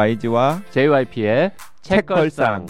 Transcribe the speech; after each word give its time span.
YG와 0.00 0.62
JYP의 0.70 1.50
책걸상. 1.82 2.64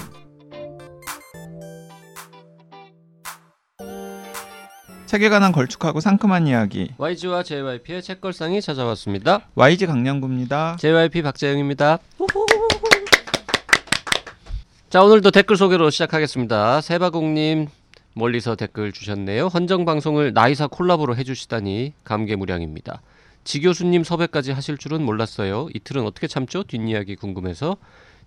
책에 5.07 5.29
관한 5.29 5.53
걸쭉하고 5.53 6.01
상큼한 6.01 6.49
이야기 6.49 6.91
YG와 6.99 7.45
JYP의 7.45 8.03
책걸상이 8.03 8.61
찾아왔습니다. 8.61 9.43
YG 9.55 9.87
강량구입니다. 9.87 10.79
JYP 10.81 11.23
박재영입니다. 11.23 12.01
자 14.89 15.03
오늘도 15.05 15.31
댓글 15.31 15.57
소개로 15.57 15.91
시작하겠습니다. 15.91 16.81
세바공님 16.81 17.69
멀리서 18.15 18.57
댓글 18.57 18.91
주셨네요. 18.91 19.47
헌정 19.47 19.85
방송을 19.85 20.33
나이사 20.33 20.67
콜라보로 20.67 21.15
해주시다니 21.15 21.93
감개무량입니다. 22.03 23.01
지 23.45 23.61
교수님 23.61 24.05
섭외까지 24.05 24.53
하실 24.53 24.77
줄은 24.77 25.05
몰랐어요. 25.05 25.69
이틀은 25.75 26.05
어떻게 26.05 26.27
참죠? 26.27 26.63
뒷이야기 26.63 27.17
궁금해서 27.17 27.77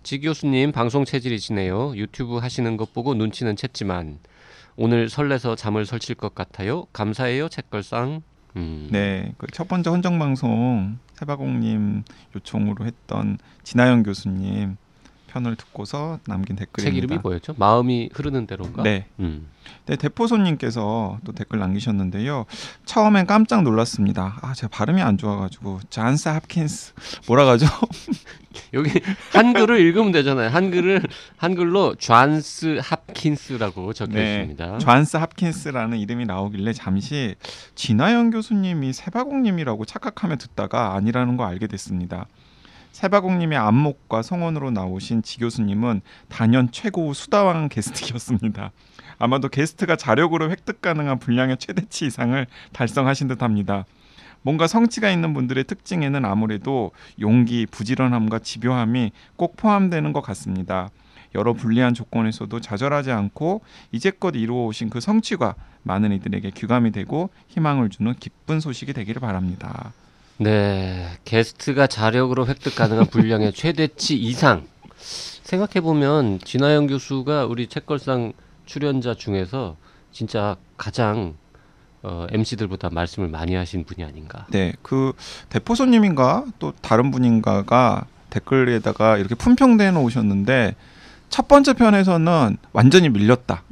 지 0.02 0.20
교수님 0.20 0.72
방송 0.72 1.04
체질이시네요. 1.04 1.96
유튜브 1.96 2.38
하시는 2.38 2.76
것 2.76 2.92
보고 2.92 3.14
눈치는 3.14 3.54
챘지만 3.54 4.18
오늘 4.76 5.08
설레서 5.08 5.54
잠을 5.56 5.86
설칠 5.86 6.14
것 6.16 6.34
같아요. 6.34 6.86
감사해요 6.92 7.48
책걸상. 7.48 8.22
음. 8.56 8.88
네, 8.92 9.32
그 9.38 9.46
첫 9.52 9.66
번째 9.66 9.90
헌정 9.90 10.18
방송 10.18 10.98
세바공님 11.14 12.04
요청으로 12.36 12.84
했던 12.86 13.38
진아영 13.64 14.02
교수님 14.04 14.76
편을 15.34 15.56
듣고서 15.56 16.20
남긴 16.28 16.54
댓글입니다. 16.54 16.94
책 16.94 16.96
이름이 16.96 17.20
뭐였죠? 17.20 17.54
마음이 17.58 18.10
흐르는 18.12 18.46
대로인가? 18.46 18.84
네. 18.84 19.06
음. 19.18 19.48
네, 19.86 19.96
대포손님께서 19.96 21.18
또 21.24 21.32
댓글 21.32 21.58
남기셨는데요. 21.58 22.46
처음엔 22.84 23.26
깜짝 23.26 23.62
놀랐습니다. 23.62 24.38
아, 24.42 24.54
제가 24.54 24.68
발음이 24.68 25.02
안 25.02 25.18
좋아가지고 25.18 25.80
잔스 25.90 26.28
합킨스 26.28 26.92
뭐라 27.26 27.44
가죠? 27.46 27.66
여기 28.74 28.90
한글을 29.32 29.80
읽으면 29.80 30.12
되잖아요. 30.12 30.50
한글을 30.50 31.02
한글로 31.36 31.96
존스 31.96 32.78
합킨스라고 32.80 33.92
적혀 33.92 34.12
네, 34.14 34.34
있습니다. 34.42 34.78
존스 34.78 35.16
합킨스라는 35.16 35.98
이름이 35.98 36.26
나오길래 36.26 36.72
잠시 36.72 37.34
진아영 37.74 38.30
교수님이 38.30 38.92
세바공님이라고 38.92 39.84
착각하며 39.84 40.36
듣다가 40.36 40.94
아니라는 40.94 41.36
거 41.36 41.44
알게 41.44 41.66
됐습니다. 41.66 42.26
세바공님의 42.94 43.58
안목과 43.58 44.22
성원으로 44.22 44.70
나오신 44.70 45.22
지 45.22 45.38
교수님은 45.38 46.00
단연 46.28 46.70
최고 46.70 47.12
수다왕 47.12 47.68
게스트였습니다. 47.68 48.70
아마도 49.18 49.48
게스트가 49.48 49.96
자력으로 49.96 50.48
획득 50.48 50.80
가능한 50.80 51.18
분량의 51.18 51.56
최대치 51.58 52.06
이상을 52.06 52.46
달성하신 52.72 53.26
듯합니다. 53.26 53.84
뭔가 54.42 54.68
성취가 54.68 55.10
있는 55.10 55.34
분들의 55.34 55.64
특징에는 55.64 56.24
아무래도 56.24 56.92
용기, 57.20 57.66
부지런함과 57.66 58.38
집요함이 58.38 59.10
꼭 59.34 59.56
포함되는 59.56 60.12
것 60.12 60.20
같습니다. 60.20 60.90
여러 61.34 61.52
불리한 61.52 61.94
조건에서도 61.94 62.60
좌절하지 62.60 63.10
않고 63.10 63.62
이제껏 63.90 64.36
이루어오신 64.36 64.90
그 64.90 65.00
성취가 65.00 65.56
많은 65.82 66.12
이들에게 66.12 66.48
귀감이 66.50 66.92
되고 66.92 67.30
희망을 67.48 67.90
주는 67.90 68.14
기쁜 68.14 68.60
소식이 68.60 68.92
되기를 68.92 69.20
바랍니다. 69.20 69.92
네, 70.38 71.06
게스트가 71.24 71.86
자력으로 71.86 72.46
획득 72.46 72.74
가능한 72.74 73.06
분량의 73.06 73.52
최대치 73.54 74.16
이상. 74.16 74.66
생각해 74.96 75.80
보면 75.80 76.40
진아영 76.40 76.86
교수가 76.86 77.46
우리 77.46 77.68
책걸상 77.68 78.32
출연자 78.66 79.14
중에서 79.14 79.76
진짜 80.10 80.56
가장 80.76 81.34
어, 82.02 82.26
MC들보다 82.30 82.90
말씀을 82.90 83.28
많이 83.28 83.54
하신 83.54 83.84
분이 83.84 84.04
아닌가. 84.04 84.46
네, 84.50 84.72
그 84.82 85.12
대포손님인가 85.50 86.44
또 86.58 86.72
다른 86.80 87.10
분인가가 87.10 88.06
댓글에다가 88.30 89.16
이렇게 89.18 89.34
품평대 89.34 89.90
놓으셨는데 89.90 90.74
첫 91.30 91.48
번째 91.48 91.72
편에서는 91.74 92.56
완전히 92.72 93.08
밀렸다. 93.08 93.62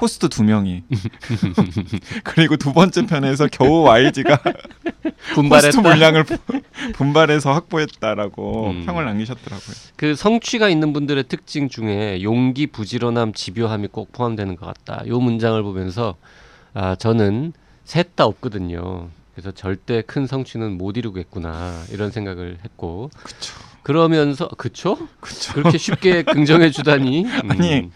호스트 0.00 0.28
두 0.28 0.42
명이 0.44 0.82
그리고 2.24 2.56
두 2.56 2.72
번째 2.72 3.06
편에서 3.06 3.46
겨우 3.50 3.82
YG가 3.82 4.40
호스트 4.44 5.34
분발했다. 5.34 5.80
물량을 5.80 6.24
부- 6.24 6.38
분발해서 6.94 7.52
확보했다라고 7.52 8.70
음. 8.70 8.86
평을 8.86 9.04
남기셨더라고요. 9.04 9.74
그 9.96 10.14
성취가 10.14 10.68
있는 10.68 10.92
분들의 10.92 11.24
특징 11.28 11.68
중에 11.68 12.22
용기, 12.22 12.66
부지런함, 12.66 13.32
집요함이 13.32 13.88
꼭 13.88 14.12
포함되는 14.12 14.56
것 14.56 14.66
같다. 14.66 15.06
요 15.06 15.20
문장을 15.20 15.62
보면서 15.62 16.16
아 16.74 16.94
저는 16.96 17.52
셋 17.84 18.16
다 18.16 18.24
없거든요. 18.26 19.08
그래서 19.34 19.50
절대 19.52 20.02
큰 20.02 20.26
성취는 20.26 20.78
못 20.78 20.96
이루겠구나 20.96 21.82
이런 21.90 22.10
생각을 22.10 22.58
했고 22.64 23.10
그쵸. 23.22 23.52
그러면서 23.84 24.48
그쵸? 24.48 24.98
그쵸. 25.20 25.52
그렇게 25.54 25.78
쉽게 25.78 26.22
긍정해 26.26 26.70
주다니. 26.70 27.24
음. 27.24 27.50
아니, 27.50 27.90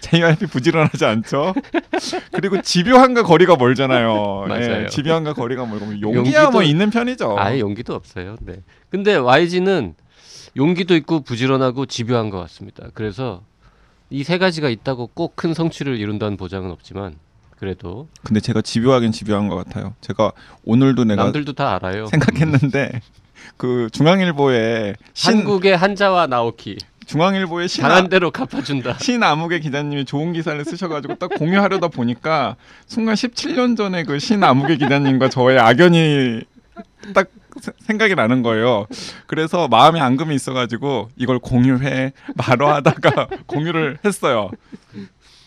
JYP 0.00 0.46
부지런하지 0.46 1.04
않죠? 1.04 1.54
그리고 2.32 2.60
집요함과 2.60 3.22
거리가 3.22 3.56
멀잖아요. 3.56 4.44
맞아요. 4.48 4.82
예, 4.82 4.86
집요함과 4.88 5.32
거리가 5.34 5.64
멀고 5.64 5.98
용기야 6.00 6.44
용기도- 6.46 6.52
뭐 6.52 6.62
있는 6.62 6.90
편이죠. 6.90 7.36
아예 7.38 7.60
용기도 7.60 7.94
없어요. 7.94 8.36
네. 8.40 8.56
근데 8.90 9.14
YG는 9.16 9.94
용기도 10.56 10.94
있고 10.96 11.20
부지런하고 11.20 11.86
집요한 11.86 12.30
것 12.30 12.38
같습니다. 12.40 12.88
그래서 12.94 13.42
이 14.10 14.24
세 14.24 14.38
가지가 14.38 14.68
있다고 14.70 15.08
꼭 15.14 15.36
큰 15.36 15.54
성취를 15.54 15.98
이룬다는 15.98 16.36
보장은 16.36 16.70
없지만 16.70 17.14
그래도 17.58 18.08
근데 18.24 18.40
제가 18.40 18.62
집요하긴 18.62 19.12
집요한 19.12 19.48
것 19.48 19.54
같아요. 19.56 19.94
제가 20.00 20.32
오늘도 20.64 21.04
내가 21.04 21.24
남들도 21.24 21.52
다 21.52 21.74
알아요. 21.76 22.06
생각했는데 22.06 23.00
그 23.58 23.88
중앙일보에 23.92 24.94
신 25.12 25.34
한국의 25.38 25.76
한자와 25.76 26.26
나오키 26.28 26.78
중앙일보의 27.06 27.68
신 27.68 27.82
당한 27.82 28.08
대로 28.08 28.30
갚아준다. 28.30 28.98
신아무개 29.02 29.58
기자님이 29.60 30.04
좋은 30.04 30.32
기사를 30.32 30.62
쓰셔가지고 30.64 31.16
딱 31.16 31.28
공유하려다 31.30 31.88
보니까 31.88 32.56
순간 32.86 33.14
17년 33.14 33.76
전에 33.76 34.04
그 34.04 34.18
신아무개 34.18 34.76
기자님과 34.76 35.28
저의 35.28 35.58
악연이 35.58 36.42
딱 37.14 37.28
세- 37.60 37.72
생각이 37.86 38.14
나는 38.14 38.42
거예요. 38.42 38.86
그래서 39.26 39.66
마음에 39.68 40.00
앙금이 40.00 40.34
있어가지고 40.34 41.08
이걸 41.16 41.38
공유해 41.40 42.12
말어 42.36 42.72
하다가 42.74 43.26
공유를 43.46 43.98
했어요. 44.04 44.50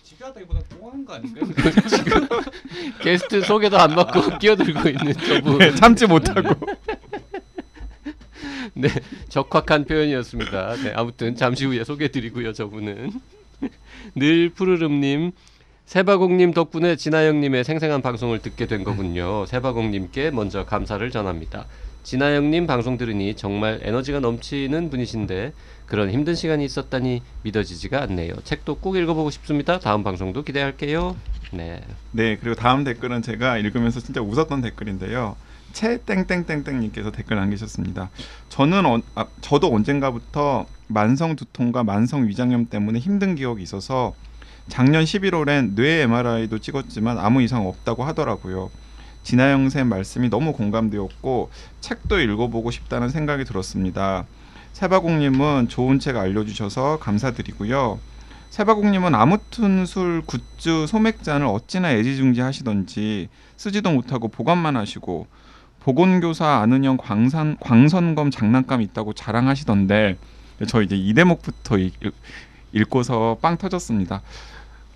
집요하다기보다 0.03 0.59
동한 0.77 1.05
거 1.05 1.13
아닌가요? 1.13 1.45
게스트 3.01 3.41
소개도 3.41 3.77
안 3.77 3.95
받고 3.95 4.39
끼어들고 4.39 4.89
있는 4.89 5.13
저분. 5.13 5.57
네, 5.59 5.73
참지 5.75 6.05
못하고 6.07 6.49
네, 8.81 8.89
적확한 9.29 9.85
표현이었습니다. 9.85 10.75
네, 10.83 10.93
아무튼 10.95 11.35
잠시 11.35 11.65
후에 11.65 11.83
소개드리고요. 11.83 12.51
저분은 12.53 13.11
늘 14.15 14.49
푸르름님, 14.49 15.31
세바공님 15.85 16.53
덕분에 16.53 16.95
진아영님의 16.95 17.63
생생한 17.63 18.01
방송을 18.01 18.39
듣게 18.39 18.65
된 18.65 18.83
거군요. 18.83 19.45
세바공님께 19.45 20.31
먼저 20.31 20.65
감사를 20.65 21.09
전합니다. 21.11 21.67
진아영님 22.03 22.65
방송 22.65 22.97
들으니 22.97 23.35
정말 23.35 23.79
에너지가 23.83 24.19
넘치는 24.19 24.89
분이신데 24.89 25.53
그런 25.85 26.09
힘든 26.09 26.33
시간이 26.33 26.65
있었다니 26.65 27.21
믿어지지가 27.43 28.01
않네요. 28.01 28.33
책도 28.43 28.77
꼭 28.77 28.95
읽어보고 28.95 29.29
싶습니다. 29.29 29.77
다음 29.77 30.03
방송도 30.03 30.43
기대할게요. 30.43 31.15
네, 31.51 31.81
네 32.11 32.37
그리고 32.37 32.55
다음 32.55 32.83
댓글은 32.83 33.21
제가 33.21 33.59
읽으면서 33.59 33.99
진짜 33.99 34.21
웃었던 34.21 34.61
댓글인데요. 34.61 35.35
채땡땡땡땡님께서 35.73 37.11
댓글 37.11 37.37
남기셨습니다. 37.37 38.09
저는 38.49 38.85
어, 38.85 38.99
아, 39.15 39.25
저도 39.41 39.73
언젠가부터 39.73 40.65
만성 40.87 41.35
두통과 41.35 41.83
만성 41.83 42.27
위장염 42.27 42.67
때문에 42.67 42.99
힘든 42.99 43.35
기억이 43.35 43.63
있어서 43.63 44.13
작년 44.67 45.03
11월엔 45.03 45.75
뇌 45.75 46.01
MRI도 46.03 46.59
찍었지만 46.59 47.17
아무 47.17 47.41
이상 47.41 47.67
없다고 47.67 48.03
하더라고요. 48.03 48.69
진아영 49.23 49.69
쌤 49.69 49.87
말씀이 49.87 50.29
너무 50.29 50.53
공감되었고 50.53 51.49
책도 51.79 52.19
읽어보고 52.19 52.71
싶다는 52.71 53.09
생각이 53.09 53.45
들었습니다. 53.45 54.25
세바공님은 54.73 55.67
좋은 55.67 55.99
책 55.99 56.17
알려주셔서 56.17 56.99
감사드리고요. 56.99 57.99
세바공님은 58.49 59.15
아무튼 59.15 59.85
술 59.85 60.23
굿즈 60.25 60.87
소맥잔을 60.87 61.45
어찌나 61.47 61.91
애지중지 61.93 62.41
하시던지 62.41 63.29
쓰지도 63.57 63.91
못하고 63.91 64.27
보관만 64.27 64.75
하시고 64.75 65.27
보건교사 65.83 66.61
안은영 66.61 66.97
광산 66.97 67.57
광선검 67.59 68.31
장난감 68.31 68.81
있다고 68.81 69.13
자랑하시던데 69.13 70.17
저 70.67 70.81
이제 70.81 70.95
이 70.95 71.13
대목부터 71.13 71.77
읽, 71.77 71.93
읽고서 72.71 73.37
빵 73.41 73.57
터졌습니다. 73.57 74.21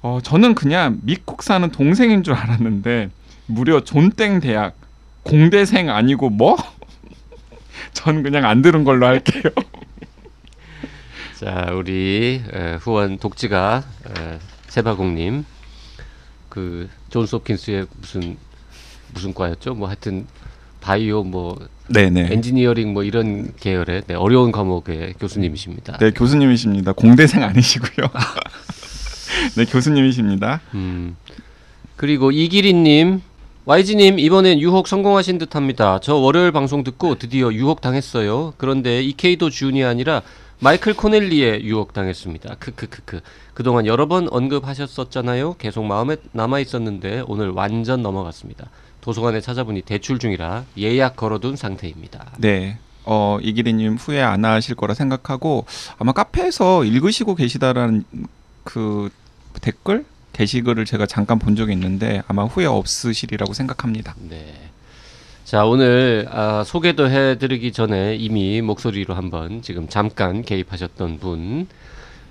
어, 0.02 0.20
저는 0.22 0.54
그냥 0.54 1.00
미국 1.02 1.42
사는 1.42 1.68
동생인 1.72 2.22
줄 2.22 2.36
알았는데 2.36 3.10
무려 3.48 3.84
존땡 3.84 4.40
대학 4.40 4.76
공대생 5.24 5.90
아니고 5.90 6.30
뭐? 6.30 6.56
전 7.94 8.22
그냥 8.22 8.46
안 8.46 8.62
들은 8.62 8.84
걸로 8.84 9.08
할게요. 9.08 9.44
자 11.40 11.72
우리 11.74 12.44
에, 12.54 12.76
후원 12.76 13.18
독지가 13.18 13.84
에, 14.08 14.40
세바공님 14.68 15.46
그 16.50 16.90
존스 17.10 17.36
홉킨스의 17.38 17.88
무슨 17.98 18.38
무슨 19.14 19.34
과였죠? 19.34 19.74
뭐 19.74 19.88
하여튼 19.88 20.28
바이오 20.86 21.24
뭐 21.24 21.58
네네. 21.88 22.28
엔지니어링 22.32 22.94
뭐 22.94 23.04
이런 23.04 23.52
계열의 23.60 24.04
네, 24.06 24.14
어려운 24.14 24.52
과목의 24.52 25.16
교수님이십니다. 25.20 25.98
네 25.98 26.12
교수님이십니다. 26.12 26.94
공대생 26.94 27.42
아니시고요. 27.42 28.08
네 29.58 29.66
교수님이십니다. 29.66 30.62
음. 30.76 31.16
그리고 31.96 32.30
이기린님, 32.30 33.22
YG님 33.66 34.20
이번엔 34.20 34.60
유혹 34.60 34.88
성공하신 34.88 35.40
듯합니다. 35.40 36.00
저 36.04 36.14
월요일 36.14 36.52
방송 36.52 36.84
듣고 36.84 37.16
드디어 37.16 37.52
유혹 37.52 37.82
당했어요. 37.82 38.54
그런데 38.58 39.02
이케이도 39.02 39.50
준이 39.50 39.84
아니라 39.84 40.22
마이클 40.60 40.94
코넬리에 40.94 41.64
유혹 41.64 41.94
당했습니다. 41.94 42.58
크크크크. 42.60 43.22
그동안 43.56 43.88
여러 43.88 44.08
번 44.08 44.28
언급하셨었잖아요. 44.30 45.56
계속 45.58 45.84
마음에 45.86 46.18
남아 46.32 46.60
있었는데 46.60 47.24
오늘 47.26 47.50
완전 47.50 48.04
넘어갔습니다. 48.04 48.70
도서관에 49.06 49.40
찾아보니 49.40 49.84
대출 49.84 50.18
중이라 50.18 50.66
예약 50.80 51.16
걸어둔 51.16 51.56
상태입니다. 51.56 52.32
네. 52.40 52.80
어, 53.04 53.38
이기리님 53.40 53.98
후회 53.98 54.20
안 54.20 54.44
하실 54.46 54.74
거라 54.74 54.96
생각하고 54.96 55.68
아마 56.00 56.12
카페에서 56.12 56.84
읽으시고 56.84 57.36
계시다라는 57.36 58.04
그 58.64 59.12
댓글 59.62 60.06
게시글을 60.34 60.86
제가 60.86 61.06
잠깐 61.06 61.38
본 61.38 61.56
적이 61.56 61.74
있는데 61.74 62.24
아마 62.28 62.46
후회 62.46 62.66
없으시리라고 62.66 63.54
생각합니다. 63.54 64.16
네. 64.28 64.72
자 65.44 65.66
오늘 65.66 66.28
아, 66.32 66.64
소개도 66.66 67.08
해드리기 67.08 67.74
전에 67.74 68.16
이미 68.16 68.60
목소리로 68.62 69.14
한번 69.14 69.62
지금 69.62 69.88
잠깐 69.88 70.42
개입하셨던 70.42 71.20
분 71.20 71.68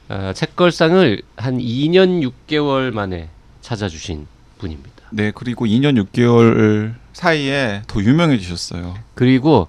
아, 0.09 0.33
책걸상을 0.33 1.23
한 1.37 1.59
2년 1.59 2.29
6개월 2.49 2.91
만에 2.91 3.29
찾아주신 3.61 4.27
분입니다. 4.59 4.94
네, 5.17 5.31
그리고 5.33 5.65
2년 5.67 6.03
6개월 6.07 6.95
사이에 7.13 7.83
더 7.87 8.01
유명해지셨어요. 8.03 8.97
그리고 9.15 9.69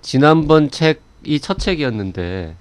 지난번 0.00 0.70
책이 0.70 1.40
첫 1.40 1.58
책이었는데 1.58 2.54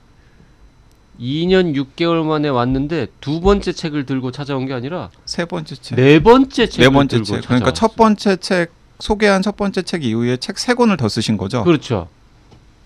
2년 1.19 1.75
6개월 1.75 2.25
만에 2.25 2.49
왔는데 2.49 3.07
두 3.21 3.41
번째 3.41 3.71
책을 3.71 4.07
들고 4.07 4.31
찾아온 4.31 4.65
게 4.65 4.73
아니라 4.73 5.11
세 5.25 5.45
번째 5.45 5.75
책, 5.75 5.95
네 5.97 6.19
번째 6.19 6.67
책을 6.67 6.83
네 6.87 6.91
번째 6.91 7.21
책. 7.23 7.41
그러니까. 7.45 7.71
첫 7.73 7.95
번째 7.95 8.37
책 8.37 8.71
소개한 8.99 9.43
첫 9.43 9.55
번째 9.55 9.83
책 9.83 10.03
이후에 10.03 10.37
책 10.37 10.57
세 10.57 10.73
권을 10.73 10.97
더 10.97 11.07
쓰신 11.07 11.37
거죠? 11.37 11.63
그렇죠. 11.63 12.07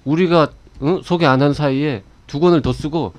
우리가 0.03 0.49
응? 0.81 1.01
소개 1.03 1.25
안 1.25 1.41
한 1.41 1.53
사이에 1.53 2.03
두 2.27 2.41
권을 2.41 2.61
더 2.61 2.73
쓰고 2.73 3.13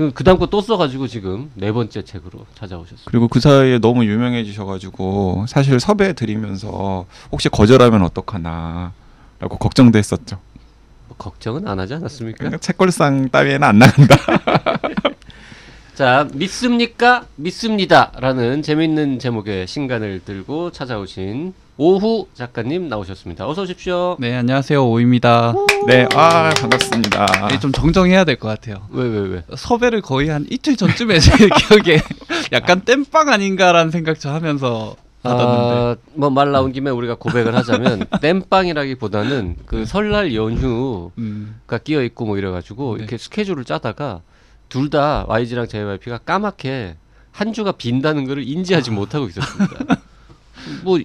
그 0.00 0.12
그 0.14 0.24
다음 0.24 0.38
거 0.38 0.46
또 0.46 0.62
써가지고 0.62 1.06
지금 1.08 1.50
네 1.54 1.72
번째 1.72 2.02
책으로 2.02 2.46
찾아오셨어요. 2.54 3.04
그리고 3.04 3.28
그 3.28 3.38
사이에 3.38 3.78
너무 3.78 4.04
유명해지셔가지고 4.06 5.44
사실 5.46 5.78
섭외 5.78 6.14
드리면서 6.14 7.04
혹시 7.30 7.48
거절하면 7.50 8.02
어떡하나 8.02 8.92
라고 9.38 9.58
걱정도 9.58 9.98
했었죠. 9.98 10.38
뭐 11.08 11.16
걱정은 11.18 11.68
안 11.68 11.78
하지 11.78 11.94
않았습니까? 11.94 12.38
그러니까 12.38 12.58
책걸상 12.58 13.28
따위에는 13.28 13.62
안 13.62 13.78
나간다. 13.78 14.16
자 15.94 16.26
믿습니까? 16.32 17.26
믿습니다라는 17.36 18.62
재밌는 18.62 19.18
제목의 19.18 19.66
신간을 19.66 20.22
들고 20.24 20.72
찾아오신 20.72 21.52
오후 21.84 22.26
작가님 22.34 22.90
나오셨습니다. 22.90 23.48
어서 23.48 23.62
오십시오. 23.62 24.14
네, 24.20 24.36
안녕하세요. 24.36 24.86
오입니다. 24.86 25.54
네, 25.86 26.06
아 26.14 26.50
반갑습니다. 26.54 27.48
네, 27.48 27.58
좀 27.58 27.72
정정해야 27.72 28.24
될 28.24 28.36
것 28.36 28.48
같아요. 28.48 28.86
왜 28.90 29.08
왜 29.08 29.18
왜? 29.20 29.42
섭외를 29.56 30.02
거의 30.02 30.28
한 30.28 30.44
이틀 30.50 30.76
전쯤에 30.76 31.18
제 31.20 31.32
기억에 31.48 32.02
약간 32.52 32.82
땜빵 32.82 33.30
아닌가라는 33.30 33.90
생각 33.90 34.20
저 34.20 34.30
하면서 34.30 34.94
받았는데. 35.22 35.74
아, 35.74 35.96
뭐말 36.16 36.52
나온 36.52 36.70
김에 36.72 36.90
우리가 36.90 37.14
고백을 37.14 37.54
하자면 37.56 38.04
땜빵이라기보다는 38.20 39.56
그 39.64 39.86
설날 39.86 40.34
연휴 40.34 41.12
음, 41.16 41.60
가 41.66 41.78
끼어 41.78 42.02
있고 42.02 42.26
뭐 42.26 42.36
이래가지고 42.36 42.96
네. 42.96 43.04
이렇게 43.04 43.16
스케줄을 43.16 43.64
짜다가 43.64 44.20
둘 44.68 44.90
다 44.90 45.24
YG랑 45.28 45.66
JYP가 45.66 46.18
까맣게 46.18 46.96
한 47.32 47.52
주가 47.54 47.72
빈다는 47.72 48.26
거를 48.26 48.46
인지하지 48.46 48.90
못하고 48.90 49.28
있었습니다. 49.28 49.96
뭐 50.84 50.98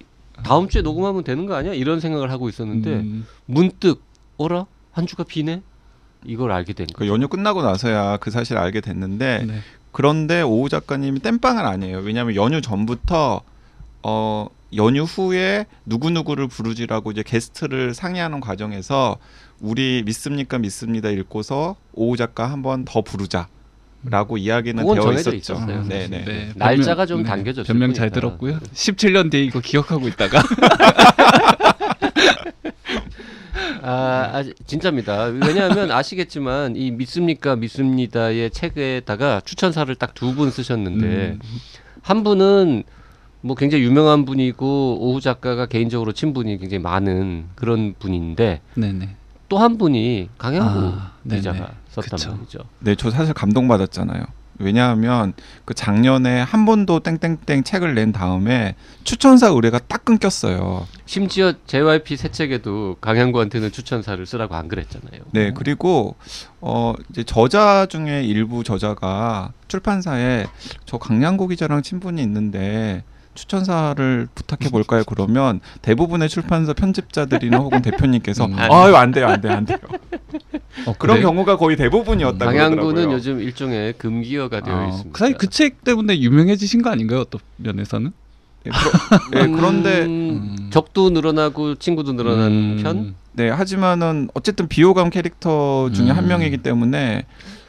다음 0.44 0.68
주에 0.68 0.82
녹음하면 0.82 1.24
되는 1.24 1.46
거 1.46 1.54
아니야? 1.54 1.72
이런 1.74 2.00
생각을 2.00 2.30
하고 2.30 2.48
있었는데 2.48 2.90
음, 2.96 3.26
문득 3.46 4.02
어라 4.36 4.66
한 4.92 5.06
주가 5.06 5.24
비네 5.24 5.62
이걸 6.24 6.50
알게 6.52 6.72
된그 6.72 6.92
거예요. 6.94 7.12
연휴 7.12 7.28
끝나고 7.28 7.62
나서야 7.62 8.16
그 8.18 8.30
사실 8.30 8.56
알게 8.58 8.80
됐는데 8.80 9.44
네. 9.46 9.58
그런데 9.92 10.42
오우 10.42 10.68
작가님이 10.68 11.20
땜빵은 11.20 11.64
아니에요. 11.64 11.98
왜냐하면 11.98 12.34
연휴 12.36 12.60
전부터 12.60 13.40
어 14.02 14.46
연휴 14.74 15.02
후에 15.04 15.66
누구 15.84 16.10
누구를 16.10 16.48
부르지라고 16.48 17.12
이제 17.12 17.22
게스트를 17.22 17.94
상의하는 17.94 18.40
과정에서 18.40 19.16
우리 19.60 20.02
믿습니까 20.04 20.58
믿습니다 20.58 21.08
읽고서 21.10 21.76
오우 21.94 22.16
작가 22.16 22.50
한 22.50 22.62
번 22.62 22.84
더 22.84 23.00
부르자 23.00 23.48
라고 24.10 24.36
이야기는 24.38 24.84
되어 24.94 25.12
있었죠. 25.12 25.34
있었어요, 25.36 25.84
네, 25.88 26.02
사실. 26.02 26.10
네. 26.10 26.24
네, 26.24 26.52
날짜가 26.56 27.06
좀 27.06 27.22
네, 27.22 27.28
당겨졌을 27.28 27.66
변명 27.72 27.92
잘. 27.92 28.10
들었고요. 28.10 28.58
17년 28.72 29.30
뒤에 29.30 29.42
이거 29.44 29.60
기억하고 29.60 30.08
있다가 30.08 30.42
아, 33.82 34.30
아 34.32 34.44
진짜입니다. 34.66 35.24
왜냐하면 35.26 35.90
아시겠지만 35.90 36.76
이 36.76 36.90
믿습니까 36.90 37.56
믿습니다의 37.56 38.50
책에다가 38.50 39.40
추천사를 39.44 39.92
딱 39.96 40.14
두 40.14 40.34
분 40.34 40.50
쓰셨는데 40.50 41.06
음, 41.06 41.38
한 42.02 42.22
분은 42.24 42.82
뭐 43.42 43.54
굉장히 43.54 43.84
유명한 43.84 44.24
분이고 44.24 44.98
오후 45.00 45.20
작가가 45.20 45.66
개인적으로 45.66 46.12
친분이 46.12 46.58
굉장히 46.58 46.82
많은 46.82 47.46
그런 47.54 47.94
분인데 47.98 48.60
네네. 48.74 49.14
또 49.48 49.58
한 49.58 49.78
분이 49.78 50.28
강양구 50.38 50.92
아. 50.98 51.12
기자가 51.28 51.72
썼단 51.90 52.10
그쵸. 52.18 52.30
말이죠. 52.32 52.58
네, 52.80 52.94
저 52.94 53.10
사실 53.10 53.32
감동받았잖아요. 53.34 54.24
왜냐하면 54.58 55.34
그 55.66 55.74
작년에 55.74 56.40
한 56.40 56.64
번도 56.64 57.00
땡땡땡 57.00 57.62
책을 57.62 57.94
낸 57.94 58.10
다음에 58.12 58.74
추천사 59.04 59.48
의뢰가 59.48 59.80
딱 59.86 60.04
끊겼어요. 60.04 60.86
심지어 61.04 61.52
JYP 61.66 62.16
새 62.16 62.30
책에도 62.30 62.96
강양구한테는 63.02 63.70
추천사를 63.70 64.24
쓰라고 64.24 64.54
안 64.54 64.68
그랬잖아요. 64.68 65.20
네, 65.32 65.52
그리고 65.52 66.16
어 66.62 66.94
이제 67.10 67.22
저자 67.22 67.84
중에 67.86 68.22
일부 68.24 68.64
저자가 68.64 69.52
출판사에 69.68 70.46
저 70.86 70.96
강양구 70.96 71.48
기자랑 71.48 71.82
친분이 71.82 72.22
있는데 72.22 73.04
추천사를 73.36 74.26
부탁해 74.34 74.70
볼까요? 74.70 75.04
그러면 75.06 75.60
대부분의 75.82 76.28
출판사 76.28 76.72
편집자들이나 76.72 77.58
혹은 77.58 77.82
대표님께서 77.82 78.46
음. 78.46 78.56
아유 78.58 78.96
안 78.96 79.12
돼요, 79.12 79.28
안 79.28 79.40
돼요, 79.40 79.52
안 79.52 79.64
돼요. 79.64 79.78
어, 80.86 80.94
그런 80.98 81.16
그래요? 81.16 81.28
경우가 81.28 81.56
거의 81.56 81.76
대부분이었다 81.76 82.44
강양구는 82.44 82.76
그러더라고요. 82.82 83.14
요즘 83.14 83.40
일종의 83.40 83.94
금기어가 83.98 84.60
되어 84.62 84.74
아, 84.76 84.86
있습니다. 84.88 85.10
그 85.12 85.18
사이 85.18 85.32
그 85.34 85.46
책 85.48 85.84
때문에 85.84 86.18
유명해지신 86.20 86.82
거 86.82 86.90
아닌가요? 86.90 87.20
어떤 87.20 87.40
면에서는? 87.56 88.12
네, 88.64 88.70
그러, 88.72 89.40
네, 89.44 89.48
그런데 89.52 90.02
음, 90.06 90.56
음. 90.58 90.70
적도 90.70 91.10
늘어나고 91.10 91.76
친구도 91.76 92.14
늘어난 92.14 92.50
음, 92.50 92.80
편. 92.82 93.14
네, 93.32 93.48
하지만은 93.48 94.28
어쨌든 94.34 94.66
비호감 94.66 95.10
캐릭터 95.10 95.88
중에 95.92 96.10
한 96.10 96.24
음. 96.24 96.28
명이기 96.28 96.58
때문에 96.58 97.26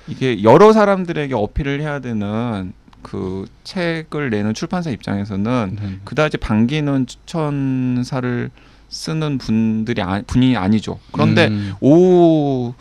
이게 0.07 0.41
여러 0.43 0.74
사람들에게 0.74 1.36
어필을 1.36 1.81
해야 1.81 2.00
되는 2.00 2.74
그 3.07 3.45
책을 3.63 4.29
내는 4.29 4.53
출판사 4.53 4.89
입장에서는 4.89 5.77
네. 5.81 5.99
그다지 6.03 6.37
반기는 6.37 7.05
추천사를 7.05 8.51
쓰는 8.89 9.37
분들이 9.37 10.01
아, 10.01 10.21
분이 10.27 10.57
아니죠. 10.57 10.99
그런데 11.13 11.47
음, 11.47 11.73
오 11.79 12.73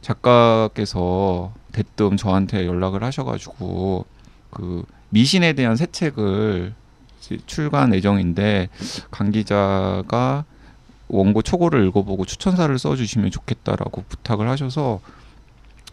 작가께서 0.00 1.52
대뜸 1.72 2.16
저한테 2.16 2.66
연락을 2.66 3.04
하셔가지고 3.04 4.06
그 4.50 4.84
미신에 5.10 5.52
대한 5.52 5.76
새 5.76 5.86
책을 5.86 6.72
출간 7.44 7.94
예정인데 7.94 8.70
강 9.10 9.30
기자가 9.30 10.44
원고 11.08 11.42
초고를 11.42 11.86
읽어보고 11.86 12.24
추천사를 12.24 12.76
써주시면 12.78 13.30
좋겠다라고 13.30 14.04
부탁을 14.08 14.48
하셔서 14.48 15.00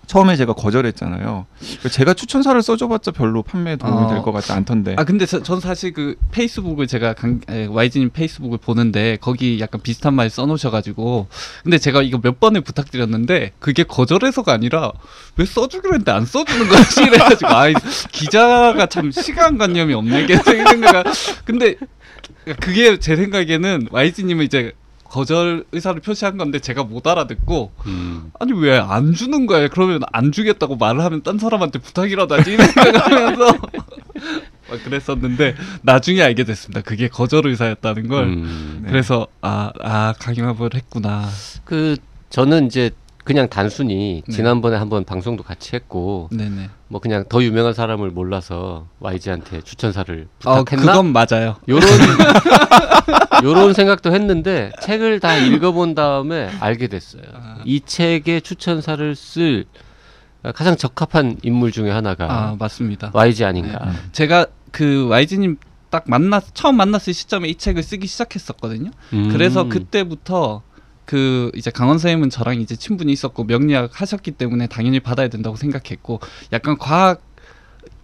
처음에 0.05 0.35
제가 0.35 0.53
거절했잖아요. 0.53 1.45
제가 1.89 2.13
추천사를 2.13 2.61
써줘봤자 2.61 3.11
별로 3.11 3.41
판매에 3.41 3.77
도움이 3.77 4.05
어. 4.05 4.07
될것 4.07 4.33
같지 4.33 4.51
않던데. 4.51 4.95
아 4.97 5.05
근데 5.05 5.25
저, 5.25 5.41
전 5.41 5.59
사실 5.59 5.93
그 5.93 6.15
페이스북을 6.31 6.87
제가 6.87 7.13
강, 7.13 7.39
에, 7.49 7.65
YG님 7.65 8.09
페이스북을 8.11 8.57
보는데 8.57 9.17
거기 9.21 9.59
약간 9.59 9.81
비슷한 9.81 10.13
말 10.13 10.29
써놓으셔가지고 10.29 11.27
근데 11.63 11.77
제가 11.77 12.01
이거 12.01 12.19
몇 12.21 12.39
번을 12.39 12.61
부탁드렸는데 12.61 13.53
그게 13.59 13.83
거절해서가 13.83 14.51
아니라 14.51 14.91
왜 15.37 15.45
써주기로 15.45 15.93
했는데 15.93 16.11
안 16.11 16.25
써주는 16.25 16.67
거지 16.67 17.03
이래가지고 17.07 17.47
아 17.49 17.65
기자가 18.11 18.85
참 18.87 19.11
시간관념이 19.11 19.93
없네 19.93 20.23
이게 20.23 20.35
생각가 20.37 21.03
근데 21.45 21.75
그게 22.59 22.99
제 22.99 23.15
생각에는 23.15 23.87
YG님은 23.91 24.45
이제 24.45 24.73
거절 25.13 25.63
의사를 25.71 26.01
표시한 26.01 26.37
건데 26.37 26.57
제가 26.57 26.83
못 26.83 27.05
알아듣고 27.05 27.71
음. 27.85 28.31
아니 28.39 28.51
왜 28.53 28.79
안 28.79 29.13
주는 29.13 29.45
거야? 29.45 29.67
그러면 29.67 30.01
안 30.11 30.31
주겠다고 30.31 30.75
말을 30.77 31.01
하면 31.01 31.21
딴 31.21 31.37
사람한테 31.37 31.77
부탁이라도 31.79 32.33
하지 32.33 32.55
이 32.55 32.57
생각하면서 32.57 33.45
막 34.69 34.83
그랬었는데 34.83 35.55
나중에 35.83 36.23
알게 36.23 36.43
됐습니다. 36.45 36.81
그게 36.81 37.07
거절 37.09 37.45
의사였다는 37.45 38.07
걸. 38.07 38.23
음. 38.23 38.79
네. 38.83 38.89
그래서 38.89 39.27
아, 39.41 39.71
아 39.81 40.13
강요합을 40.19 40.71
했구나. 40.73 41.29
그 41.63 41.95
저는 42.31 42.65
이제 42.65 42.89
그냥 43.23 43.47
단순히 43.47 44.21
네. 44.27 44.33
지난번에 44.33 44.75
한번 44.75 45.05
방송도 45.05 45.43
같이 45.43 45.75
했고 45.75 46.29
네네. 46.31 46.69
뭐 46.89 46.99
그냥 46.99 47.23
더 47.29 47.41
유명한 47.41 47.73
사람을 47.73 48.11
몰라서 48.11 48.87
YG한테 48.99 49.61
추천사를 49.61 50.27
어, 50.45 50.63
부탁했나? 50.63 50.91
그건 50.91 51.13
맞아요. 51.13 51.55
요런 51.69 51.87
요런 53.43 53.73
생각도 53.73 54.13
했는데 54.13 54.71
책을 54.81 55.19
다 55.19 55.37
읽어본 55.37 55.95
다음에 55.95 56.49
알게 56.59 56.87
됐어요. 56.87 57.23
아. 57.33 57.57
이 57.65 57.81
책의 57.81 58.41
추천사를 58.41 59.15
쓸 59.15 59.65
가장 60.53 60.75
적합한 60.75 61.37
인물 61.43 61.71
중에 61.71 61.89
하나가 61.89 62.49
아 62.49 62.55
맞습니다. 62.59 63.11
YG 63.13 63.45
아닌가. 63.45 63.93
제가 64.11 64.47
그 64.71 65.07
YG님 65.09 65.57
딱 65.89 66.03
만났 66.07 66.43
처음 66.53 66.75
만났을 66.75 67.13
시점에 67.13 67.47
이 67.47 67.55
책을 67.55 67.83
쓰기 67.83 68.07
시작했었거든요. 68.07 68.91
음. 69.13 69.29
그래서 69.31 69.69
그때부터 69.69 70.63
그 71.05 71.51
이제 71.55 71.71
강원 71.71 71.97
선생님은 71.97 72.29
저랑 72.29 72.61
이제 72.61 72.75
친분이 72.75 73.11
있었고 73.11 73.43
명리학 73.43 73.99
하셨기 73.99 74.31
때문에 74.31 74.67
당연히 74.67 74.99
받아야 74.99 75.27
된다고 75.27 75.55
생각했고 75.55 76.19
약간 76.51 76.77
과학 76.77 77.21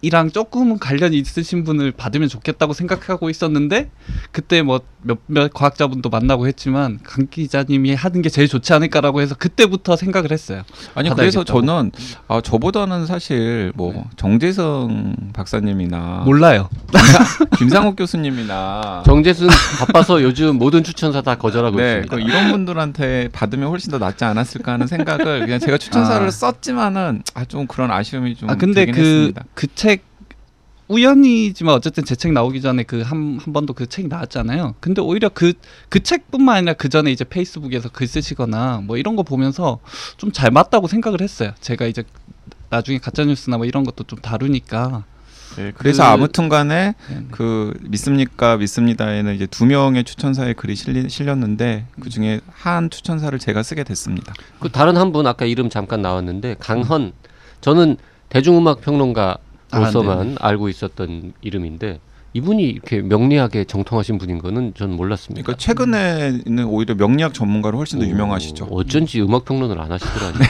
이랑 0.02 0.30
조금은 0.30 0.78
관련이 0.78 1.16
있으신 1.18 1.64
분을 1.64 1.92
받으면 1.92 2.28
좋겠다고 2.28 2.72
생각하고 2.72 3.28
있었는데 3.30 3.90
그때 4.32 4.62
뭐 4.62 4.80
몇몇 5.02 5.52
과학자분도 5.52 6.08
만나고 6.10 6.46
했지만 6.46 6.98
강 7.02 7.26
기자님이 7.30 7.94
하는 7.94 8.22
게 8.22 8.28
제일 8.28 8.48
좋지 8.48 8.72
않을까라고 8.72 9.20
해서 9.20 9.34
그때부터 9.34 9.96
생각을 9.96 10.30
했어요. 10.32 10.62
아니 10.94 11.10
그래서. 11.10 11.44
저는 11.44 11.90
아, 12.28 12.40
저보다는 12.40 13.06
사실 13.06 13.72
뭐 13.74 13.92
네. 13.92 14.04
정재성 14.16 15.16
박사님이나 15.32 16.22
몰라요. 16.24 16.68
김상욱 17.58 17.96
교수님이나 17.96 19.02
정재순 19.06 19.48
바빠서 19.78 20.22
요즘 20.22 20.56
모든 20.58 20.84
추천사 20.84 21.22
다 21.22 21.36
거절하고 21.36 21.76
네, 21.78 22.00
있습니다. 22.02 22.16
그 22.16 22.22
이런 22.22 22.50
분들한테 22.52 23.28
받으면 23.32 23.68
훨씬 23.68 23.90
더 23.90 23.98
낫지 23.98 24.24
않았을까 24.24 24.72
하는 24.72 24.86
생각을 24.86 25.40
그냥 25.40 25.58
제가 25.58 25.78
추천사를 25.78 26.26
아. 26.26 26.30
썼지만은 26.30 27.22
아, 27.34 27.44
좀 27.44 27.66
그런 27.66 27.90
아쉬움이 27.90 28.36
좀 28.36 28.50
아 28.50 28.56
근데 28.56 28.86
그 28.86 28.98
했습니다. 29.00 29.44
그책 29.54 29.89
우연이지만 30.90 31.74
어쨌든 31.74 32.04
제 32.04 32.14
책 32.16 32.32
나오기 32.32 32.60
전에 32.60 32.82
그 32.82 33.02
한 33.02 33.38
한 33.40 33.52
번도 33.52 33.74
그 33.74 33.86
책이 33.86 34.08
나왔잖아요. 34.08 34.74
근데 34.80 35.00
오히려 35.00 35.28
그 35.28 35.52
그 35.88 36.00
책뿐만 36.02 36.56
아니라 36.56 36.72
그 36.74 36.88
전에 36.88 37.10
이제 37.12 37.24
페이스북에서 37.24 37.88
글 37.90 38.06
쓰시거나 38.06 38.82
뭐 38.84 38.96
이런 38.96 39.14
거 39.16 39.22
보면서 39.22 39.78
좀 40.16 40.32
잘 40.32 40.50
맞다고 40.50 40.88
생각을 40.88 41.20
했어요. 41.20 41.52
제가 41.60 41.86
이제 41.86 42.02
나중에 42.70 42.98
가짜 42.98 43.24
뉴스나 43.24 43.56
뭐 43.56 43.66
이런 43.66 43.84
것도 43.84 44.04
좀 44.04 44.18
다루니까. 44.20 45.04
네, 45.56 45.72
그래서 45.76 46.04
그- 46.04 46.08
아무튼간에 46.08 46.94
네. 47.08 47.26
그 47.32 47.74
믿습니까 47.82 48.56
믿습니다에는 48.56 49.34
이제 49.34 49.46
두 49.46 49.66
명의 49.66 50.04
추천사의 50.04 50.54
글이 50.54 50.76
실리, 50.76 51.08
실렸는데 51.08 51.86
그 52.00 52.08
중에 52.08 52.40
한 52.52 52.88
추천사를 52.90 53.36
제가 53.38 53.62
쓰게 53.64 53.82
됐습니다. 53.84 54.32
그 54.60 54.70
다른 54.70 54.96
한 54.96 55.10
분 55.12 55.26
아까 55.26 55.44
이름 55.46 55.68
잠깐 55.68 56.02
나왔는데 56.02 56.54
강헌 56.60 57.12
저는 57.60 57.96
대중음악 58.28 58.80
평론가 58.82 59.38
로서만 59.72 60.36
아. 60.40 60.48
알고 60.48 60.68
있었던 60.68 61.32
이름인데 61.42 62.00
이분이 62.32 62.62
이렇게 62.62 63.00
명리학에 63.02 63.64
정통하신 63.64 64.18
분인 64.18 64.38
거는 64.38 64.74
전 64.76 64.92
몰랐습니다. 64.94 65.42
그러니까 65.44 65.58
최근에는 65.58 66.64
오히려 66.64 66.94
명리학 66.94 67.34
전문가로 67.34 67.76
훨씬 67.78 67.98
더 67.98 68.04
오, 68.04 68.08
유명하시죠. 68.08 68.66
어쩐지 68.70 69.20
음악 69.20 69.44
평론을 69.44 69.80
안 69.80 69.90
하시더라고요. 69.90 70.40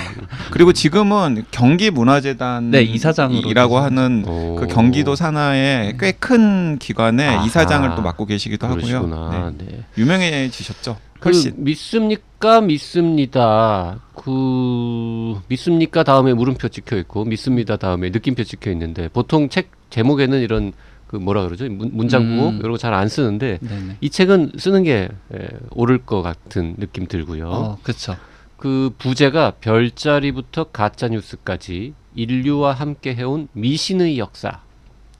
그리고 0.50 0.72
지금은 0.75 1.46
경기 1.50 1.90
문화재단 1.90 2.70
네, 2.70 2.82
이사장으로 2.82 3.49
이라고 3.49 3.76
계시죠. 3.76 3.84
하는 3.84 4.25
오. 4.28 4.56
그 4.56 4.66
경기도 4.66 5.14
산하의 5.14 5.96
꽤 5.99 6.12
큰 6.20 6.78
기관의 6.78 7.26
아하. 7.26 7.46
이사장을 7.46 7.94
또 7.96 8.02
맡고 8.02 8.26
계시기도 8.26 8.66
하고요. 8.66 8.82
그러시구나. 8.82 9.52
네. 9.56 9.64
네. 9.64 9.84
유명해지셨죠. 9.96 10.99
그 11.18 11.28
훨씬. 11.30 11.54
믿습니까 11.56 12.60
믿습니다. 12.60 14.00
그 14.14 15.40
믿습니까 15.49 16.02
다음에 16.02 16.34
물음표 16.34 16.68
찍혀 16.68 16.96
있고 16.99 17.25
믿습니다 17.25 17.76
다음에 17.76 18.10
느낌표 18.10 18.44
찍혀 18.44 18.70
있는데 18.72 19.08
보통 19.08 19.49
책 19.49 19.70
제목에는 19.90 20.40
이런 20.40 20.72
그 21.11 21.17
뭐라 21.17 21.43
그러죠 21.43 21.64
문, 21.69 21.90
문장 21.93 22.23
부호 22.23 22.50
음. 22.50 22.59
이런 22.61 22.71
거 22.71 22.79
잘 22.79 22.95
안 22.95 23.09
쓰는데 23.09 23.59
네네. 23.62 23.97
이 24.00 24.11
책은 24.11 24.52
쓰는 24.59 24.85
게 24.85 25.09
에, 25.35 25.49
옳을 25.73 25.99
것 26.07 26.23
같은 26.23 26.76
느낌 26.79 27.09
들고요. 27.09 27.49
어, 27.50 27.79
그렇죠. 27.83 28.17
그 28.57 28.95
부제가 28.97 29.55
별자리부터 29.61 30.64
가짜 30.71 31.09
뉴스까지 31.09 31.95
인류와 32.14 32.75
함께 32.75 33.17
해온 33.17 33.49
미신의 33.55 34.19
역사. 34.21 34.61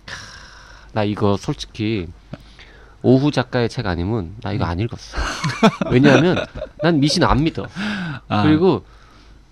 캬, 0.07 0.13
나 0.93 1.03
이거 1.03 1.37
솔직히 1.37 2.07
오후 3.03 3.33
작가의 3.33 3.69
책 3.69 3.87
아니면 3.89 4.37
나 4.43 4.53
이거 4.53 4.67
안 4.67 4.79
읽었어. 4.79 5.19
왜냐하면 5.91 6.37
난 6.85 7.01
미신 7.01 7.25
안 7.25 7.43
믿어. 7.43 7.67
아, 8.29 8.43
그리고 8.45 8.85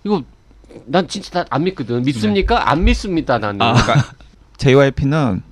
이거 0.04 0.23
난 0.87 1.09
진짜 1.09 1.45
안 1.50 1.64
믿거든. 1.64 2.02
믿습니까? 2.04 2.71
안 2.71 2.85
믿습니다. 2.85 3.38
나는. 3.38 3.61
아. 3.61 3.73
그러니까 3.73 4.12
JYP는 4.59 5.42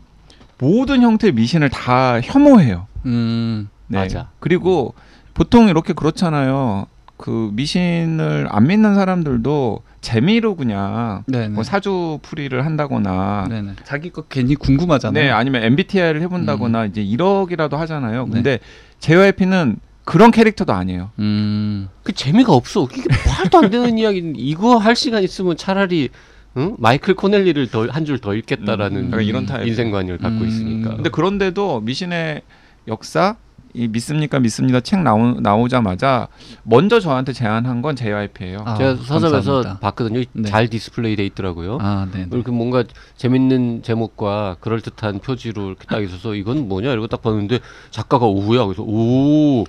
모든 0.58 1.02
형태의 1.02 1.32
미신을 1.32 1.68
다 1.70 2.20
혐오해요. 2.20 2.86
음, 3.06 3.68
네. 3.88 3.98
맞아. 3.98 4.30
그리고 4.40 4.94
보통 5.34 5.68
이렇게 5.68 5.92
그렇잖아요. 5.92 6.86
그 7.16 7.50
미신을 7.54 8.46
안 8.50 8.66
믿는 8.66 8.94
사람들도 8.94 9.80
재미로 10.02 10.54
그냥 10.54 11.24
네네. 11.26 11.48
뭐 11.48 11.64
사주풀이를 11.64 12.64
한다거나 12.66 13.46
네네. 13.48 13.72
자기 13.84 14.10
거 14.10 14.22
괜히 14.22 14.54
궁금하잖아요. 14.54 15.24
네 15.24 15.30
아니면 15.30 15.62
MBTI를 15.64 16.20
해본다거나 16.22 16.82
음. 16.82 16.88
이제 16.88 17.02
이러기라도 17.02 17.76
하잖아요. 17.78 18.26
네. 18.26 18.32
근데 18.32 18.58
JYP는 19.00 19.78
그런 20.04 20.30
캐릭터도 20.30 20.72
아니에요. 20.72 21.10
음, 21.18 21.88
그 22.02 22.12
재미가 22.12 22.52
없어. 22.52 22.86
이게 22.92 23.02
말도 23.26 23.58
안 23.58 23.70
되는 23.70 23.96
이야기. 23.98 24.32
이거 24.36 24.76
할 24.76 24.94
시간 24.94 25.22
있으면 25.22 25.56
차라리 25.56 26.10
응? 26.56 26.74
마이클 26.78 27.14
코넬리를 27.14 27.68
더한줄 27.70 28.18
더 28.20 28.34
읽겠다라는 28.34 29.12
음, 29.12 29.20
이런 29.20 29.46
타입. 29.46 29.66
인생관을 29.66 30.18
갖고 30.18 30.44
음. 30.44 30.48
있으니까. 30.48 30.94
근데 30.96 31.10
그런데도 31.10 31.80
미신의 31.80 32.42
역사 32.88 33.36
이 33.76 33.88
믿습니까 33.88 34.38
믿습니다 34.40 34.80
책 34.80 35.00
나오, 35.02 35.38
나오자마자 35.38 36.28
먼저 36.62 36.98
저한테 36.98 37.34
제안한 37.34 37.82
건 37.82 37.94
JYP예요. 37.94 38.62
아, 38.64 38.74
제가 38.76 38.96
서점에서 38.96 39.30
감사합니다. 39.32 39.78
봤거든요. 39.80 40.22
네. 40.32 40.48
잘 40.48 40.68
디스플레이 40.68 41.14
돼 41.14 41.26
있더라고요. 41.26 41.76
아, 41.82 42.08
네. 42.10 42.26
이렇게 42.32 42.50
뭔가 42.50 42.84
재밌는 43.16 43.82
제목과 43.82 44.56
그럴 44.60 44.80
듯한 44.80 45.18
표지로 45.18 45.66
이렇게 45.68 45.84
딱 45.86 46.02
있어서 46.02 46.34
이건 46.34 46.68
뭐냐 46.68 46.90
이러고 46.90 47.06
딱 47.08 47.20
봤는데 47.20 47.58
작가가 47.90 48.24
오후야 48.26 48.64
그래서 48.64 48.82
오 48.82 49.64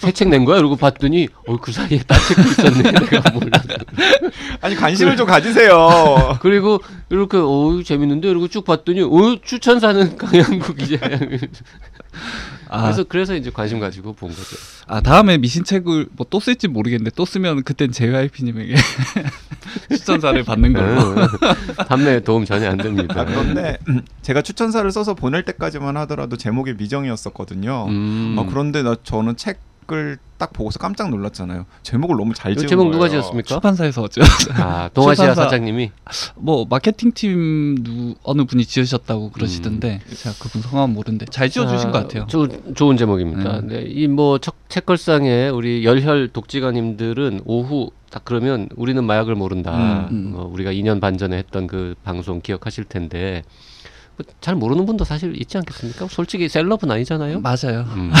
새 0.00 0.12
책 0.12 0.28
낸 0.28 0.44
거야 0.44 0.58
이러고 0.58 0.76
봤더니 0.76 1.28
어 1.46 1.56
그 1.58 1.72
사이에 1.72 1.98
딴 2.06 2.18
책도 2.28 2.42
있었네 2.42 2.92
내가 3.10 3.30
몰라 3.30 3.50
아니 4.60 4.74
관심을 4.76 5.16
좀 5.16 5.26
가지세요. 5.26 6.36
그리고 6.42 6.80
이렇게 7.08 7.38
어 7.38 7.80
재밌는데 7.84 8.28
이러고 8.28 8.48
쭉 8.48 8.64
봤더니 8.64 9.00
어 9.02 9.36
추천사는 9.42 10.16
강양구 10.18 10.74
기자야 10.74 11.18
아, 12.70 12.82
그래서 12.82 13.04
그래서 13.04 13.34
이제 13.34 13.50
관심 13.50 13.80
가지고 13.80 14.12
본 14.14 14.30
거죠 14.30 14.56
아 14.86 15.00
다음에 15.00 15.38
미신책을 15.38 16.08
뭐 16.12 16.26
또 16.30 16.40
쓸지 16.40 16.68
모르겠는데 16.68 17.10
또 17.16 17.24
쓰면 17.24 17.62
그땐 17.64 17.90
JYP님에게 17.90 18.74
추천사를 19.90 20.42
받는 20.44 20.72
걸로. 20.72 21.14
네. 21.14 21.26
판매에 21.88 22.20
도움 22.20 22.44
전혀 22.44 22.68
안 22.70 22.76
됩니다 22.76 23.20
아, 23.20 23.24
그런데 23.24 23.78
제가 24.22 24.42
추천사를 24.42 24.90
써서 24.90 25.14
보낼 25.14 25.44
때까지만 25.44 25.96
하더라도 25.98 26.36
제목이 26.36 26.74
미정이었었거든요. 26.74 27.86
음. 27.88 28.36
아, 28.38 28.44
그런데 28.48 28.82
나 28.82 28.94
저는 29.02 29.36
책 29.36 29.58
을 29.92 30.18
딱 30.38 30.52
보고서 30.52 30.78
깜짝 30.78 31.10
놀랐잖아요. 31.10 31.66
제목을 31.82 32.16
너무 32.16 32.32
잘이 32.32 32.54
지은 32.54 32.68
제목 32.68 32.84
거예요. 32.84 32.92
누가 32.92 33.08
지었습니까? 33.08 33.48
출판사에서 33.48 34.02
어째 34.02 34.20
아 34.54 34.88
동아시아 34.94 35.24
출판사- 35.26 35.42
사장님이 35.42 35.90
뭐 36.36 36.64
마케팅 36.70 37.10
팀 37.10 37.74
누, 37.82 38.14
어느 38.22 38.44
분이 38.44 38.64
지으셨다고 38.64 39.32
그러시던데 39.32 40.00
제가 40.14 40.36
그분 40.38 40.62
성함 40.62 40.92
모르는데 40.94 41.26
잘 41.26 41.50
지어주신 41.50 41.88
아, 41.88 41.90
것 41.90 41.98
같아요. 42.02 42.26
조, 42.28 42.46
좋은 42.74 42.96
제목입니다. 42.96 43.62
네. 43.62 43.80
네. 43.80 43.86
이뭐 43.88 44.38
책걸상에 44.68 45.48
우리 45.48 45.84
열혈 45.84 46.28
독지가님들은 46.28 47.40
오후 47.44 47.90
딱 48.10 48.24
그러면 48.24 48.68
우리는 48.76 49.02
마약을 49.04 49.34
모른다. 49.34 50.06
음, 50.12 50.32
음. 50.32 50.32
어, 50.36 50.48
우리가 50.52 50.72
2년 50.72 51.00
반 51.00 51.18
전에 51.18 51.36
했던 51.36 51.66
그 51.66 51.94
방송 52.04 52.40
기억하실 52.40 52.84
텐데 52.84 53.42
뭐 53.42 53.52
잘 54.40 54.54
모르는 54.56 54.84
분도 54.86 55.04
사실 55.04 55.40
있지 55.40 55.56
않겠습니까? 55.58 56.06
솔직히 56.08 56.48
셀럽은 56.48 56.90
아니잖아요. 56.90 57.40
맞아요. 57.40 57.84
음. 57.94 58.10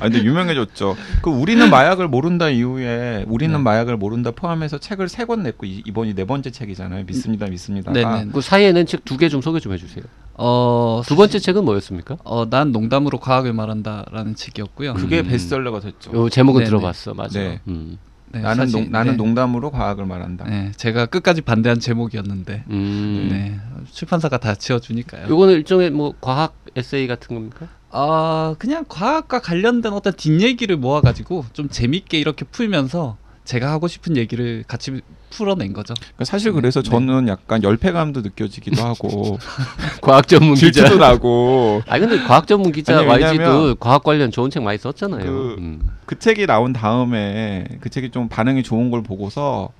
아, 0.00 0.08
근데 0.08 0.22
유명해졌죠. 0.24 0.96
그 1.22 1.30
우리는 1.30 1.68
마약을 1.70 2.08
모른다 2.08 2.48
이후에 2.48 3.24
우리는 3.28 3.52
네. 3.56 3.62
마약을 3.62 3.96
모른다 3.96 4.30
포함해서 4.30 4.78
책을 4.78 5.08
세 5.08 5.26
권 5.26 5.42
냈고 5.42 5.66
이- 5.66 5.82
이번이 5.84 6.14
네 6.14 6.24
번째 6.24 6.50
책이잖아요. 6.50 7.04
믿습니다, 7.04 7.46
믿습니다. 7.46 7.92
네네. 7.92 8.26
그 8.32 8.40
사이에 8.40 8.70
낸책두 8.72 9.16
개 9.16 9.28
좀 9.28 9.40
소개 9.40 9.58
좀 9.58 9.72
해주세요. 9.72 10.04
어, 10.34 11.02
두 11.04 11.16
번째 11.16 11.38
책은 11.40 11.64
뭐였습니까? 11.64 12.16
어, 12.22 12.48
난 12.48 12.70
농담으로 12.70 13.18
과학을 13.18 13.52
말한다라는 13.52 14.36
책이었고요. 14.36 14.94
그게 14.94 15.20
음. 15.20 15.26
베스트셀러가 15.28 15.80
됐죠. 15.80 16.12
요 16.12 16.28
제목은 16.28 16.60
네네. 16.60 16.68
들어봤어, 16.68 17.14
맞아. 17.14 17.40
네. 17.40 17.60
음. 17.66 17.98
네, 18.36 18.42
나는 18.42 18.66
사실, 18.66 18.82
농, 18.82 18.92
나는 18.92 19.12
네. 19.12 19.16
농담으로 19.16 19.70
과학을 19.70 20.06
말한다. 20.06 20.44
네, 20.44 20.72
제가 20.76 21.06
끝까지 21.06 21.42
반대한 21.42 21.80
제목이었는데 21.80 22.64
음. 22.70 23.28
네, 23.30 23.58
출판사가 23.92 24.38
다 24.38 24.54
지어주니까요. 24.54 25.28
요거는 25.28 25.54
일종의 25.54 25.90
뭐 25.90 26.14
과학 26.20 26.54
에세이 26.76 27.06
같은 27.06 27.34
겁니까? 27.34 27.68
아 27.90 28.54
그냥 28.58 28.84
과학과 28.88 29.40
관련된 29.40 29.92
어떤 29.92 30.12
뒷 30.12 30.40
얘기를 30.42 30.76
모아가지고 30.76 31.46
좀 31.52 31.68
재밌게 31.68 32.18
이렇게 32.18 32.44
풀면서 32.44 33.16
제가 33.44 33.70
하고 33.70 33.88
싶은 33.88 34.16
얘기를 34.16 34.64
같이 34.66 35.00
풀어낸 35.30 35.72
거죠. 35.72 35.94
그러니까 35.94 36.24
사실 36.24 36.52
그래서 36.52 36.82
네. 36.82 36.90
저는 36.90 37.28
약간 37.28 37.62
열패감도 37.62 38.22
느껴지기도 38.22 38.82
하고 38.82 39.38
과학 40.00 40.26
전문 40.28 40.54
기자. 40.54 40.70
질투도 40.82 40.98
나고 40.98 41.82
아 41.86 41.98
근데 41.98 42.18
과학 42.22 42.46
전문 42.46 42.72
기자 42.72 42.98
아니, 42.98 43.06
YG도 43.06 43.74
과학 43.76 44.02
관련 44.04 44.30
좋은 44.30 44.50
책 44.50 44.62
많이 44.62 44.78
썼잖아요. 44.78 45.24
그- 45.24 45.56
음. 45.58 45.80
그 46.06 46.18
책이 46.18 46.46
나온 46.46 46.72
다음에 46.72 47.66
그 47.80 47.90
책이 47.90 48.10
좀 48.10 48.28
반응이 48.28 48.62
좋은 48.62 48.90
걸 48.90 49.02
보고서 49.02 49.70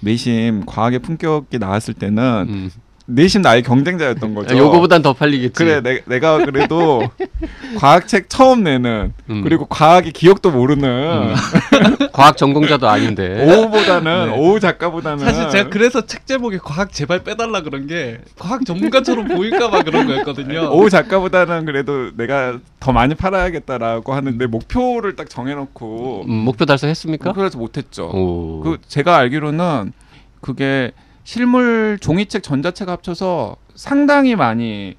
내심 0.00 0.64
과학의 0.66 1.00
품격이 1.00 1.58
나왔을 1.58 1.94
때는 1.94 2.46
음. 2.48 2.70
내심 3.14 3.42
나의 3.42 3.62
경쟁자였던 3.62 4.34
거죠. 4.34 4.54
아, 4.54 4.58
요거보단 4.58 5.02
더 5.02 5.12
팔리겠지. 5.12 5.52
그래 5.54 5.80
내, 5.82 6.00
내가 6.06 6.38
그래도 6.44 7.02
과학책 7.78 8.28
처음 8.28 8.62
내는 8.62 9.12
음. 9.28 9.42
그리고 9.42 9.66
과학의 9.66 10.12
기억도 10.12 10.50
모르는 10.50 11.34
과학 12.12 12.36
전공자도 12.36 12.88
아닌데. 12.88 13.44
오우보다는 13.44 14.30
네. 14.30 14.36
오우 14.38 14.60
작가보다는 14.60 15.24
사실 15.24 15.50
제가 15.50 15.70
그래서 15.70 16.06
책 16.06 16.26
제목에 16.26 16.58
과학 16.62 16.92
제발 16.92 17.22
빼달라 17.24 17.62
그런 17.62 17.86
게 17.86 18.18
과학 18.38 18.64
전문가처럼 18.64 19.28
보일까봐 19.28 19.82
그런 19.82 20.06
거였거든요. 20.06 20.70
오우 20.72 20.90
작가보다는 20.90 21.64
그래도 21.64 22.10
내가 22.16 22.58
더 22.78 22.92
많이 22.92 23.14
팔아야겠다라고 23.14 24.14
하는 24.14 24.38
내 24.38 24.46
목표를 24.46 25.16
딱 25.16 25.28
정해놓고 25.28 26.24
음, 26.28 26.32
목표 26.32 26.64
달성했습니까? 26.64 27.32
그래서 27.32 27.58
못했죠. 27.58 28.10
오. 28.12 28.60
그 28.62 28.78
제가 28.88 29.16
알기로는 29.16 29.92
그게 30.40 30.92
실물 31.34 31.96
종이책 32.00 32.42
전자책 32.42 32.88
합쳐서 32.88 33.54
상당히 33.76 34.34
많이 34.34 34.96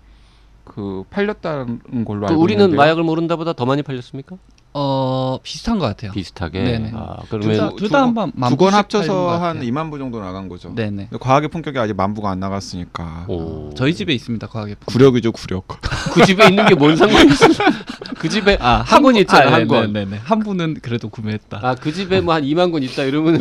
그 0.64 1.04
팔렸다는 1.10 2.06
걸로 2.06 2.22
그 2.22 2.28
알고 2.32 2.42
우리는 2.42 2.62
있는데요. 2.64 2.78
마약을 2.78 3.04
모른다보다 3.04 3.52
더 3.52 3.66
많이 3.66 3.84
팔렸습니까? 3.84 4.38
어 4.74 5.40
비슷한 5.44 5.78
것 5.78 5.88
같아요. 5.88 6.14
비슷하게. 6.14 6.64
네네. 6.64 6.92
아, 6.96 7.18
둘 7.30 7.42
그러면 7.42 7.58
다- 7.60 7.76
둘다 7.76 8.02
한번 8.04 8.32
두권 8.48 8.74
합쳐서 8.74 9.42
한 9.44 9.60
2만 9.60 9.92
부 9.92 9.98
정도 9.98 10.22
나간 10.22 10.48
거죠. 10.48 10.74
네네. 10.74 11.10
과학의 11.20 11.50
품격이 11.50 11.78
아직 11.78 11.98
만 11.98 12.14
부가 12.14 12.30
안 12.32 12.40
나갔으니까 12.40 13.26
오. 13.28 13.74
저희 13.76 13.94
집에 13.94 14.14
있습니다 14.14 14.48
과학의 14.48 14.76
품. 14.80 14.86
구력이죠 14.94 15.34
구력. 15.34 15.68
그 16.14 16.26
집에 16.26 16.48
있는 16.48 16.66
게 16.66 16.76
뭔 16.76 16.96
상관이 16.96 17.30
있어? 17.30 17.48
그 18.20 18.30
집에 18.30 18.58
아, 18.62 18.76
한권 18.86 19.16
분- 19.16 19.22
있잖아 19.22 19.50
아, 19.50 19.54
한 19.56 19.68
권. 19.68 19.92
네네네. 19.92 20.18
한 20.24 20.40
분은 20.40 20.76
그래도 20.82 21.10
구매했다. 21.10 21.60
아그 21.62 21.92
집에 21.92 22.22
뭐 22.22 22.36
한 22.36 22.44
2만 22.44 22.72
권 22.72 22.84
있다 22.84 23.04
이러면 23.04 23.38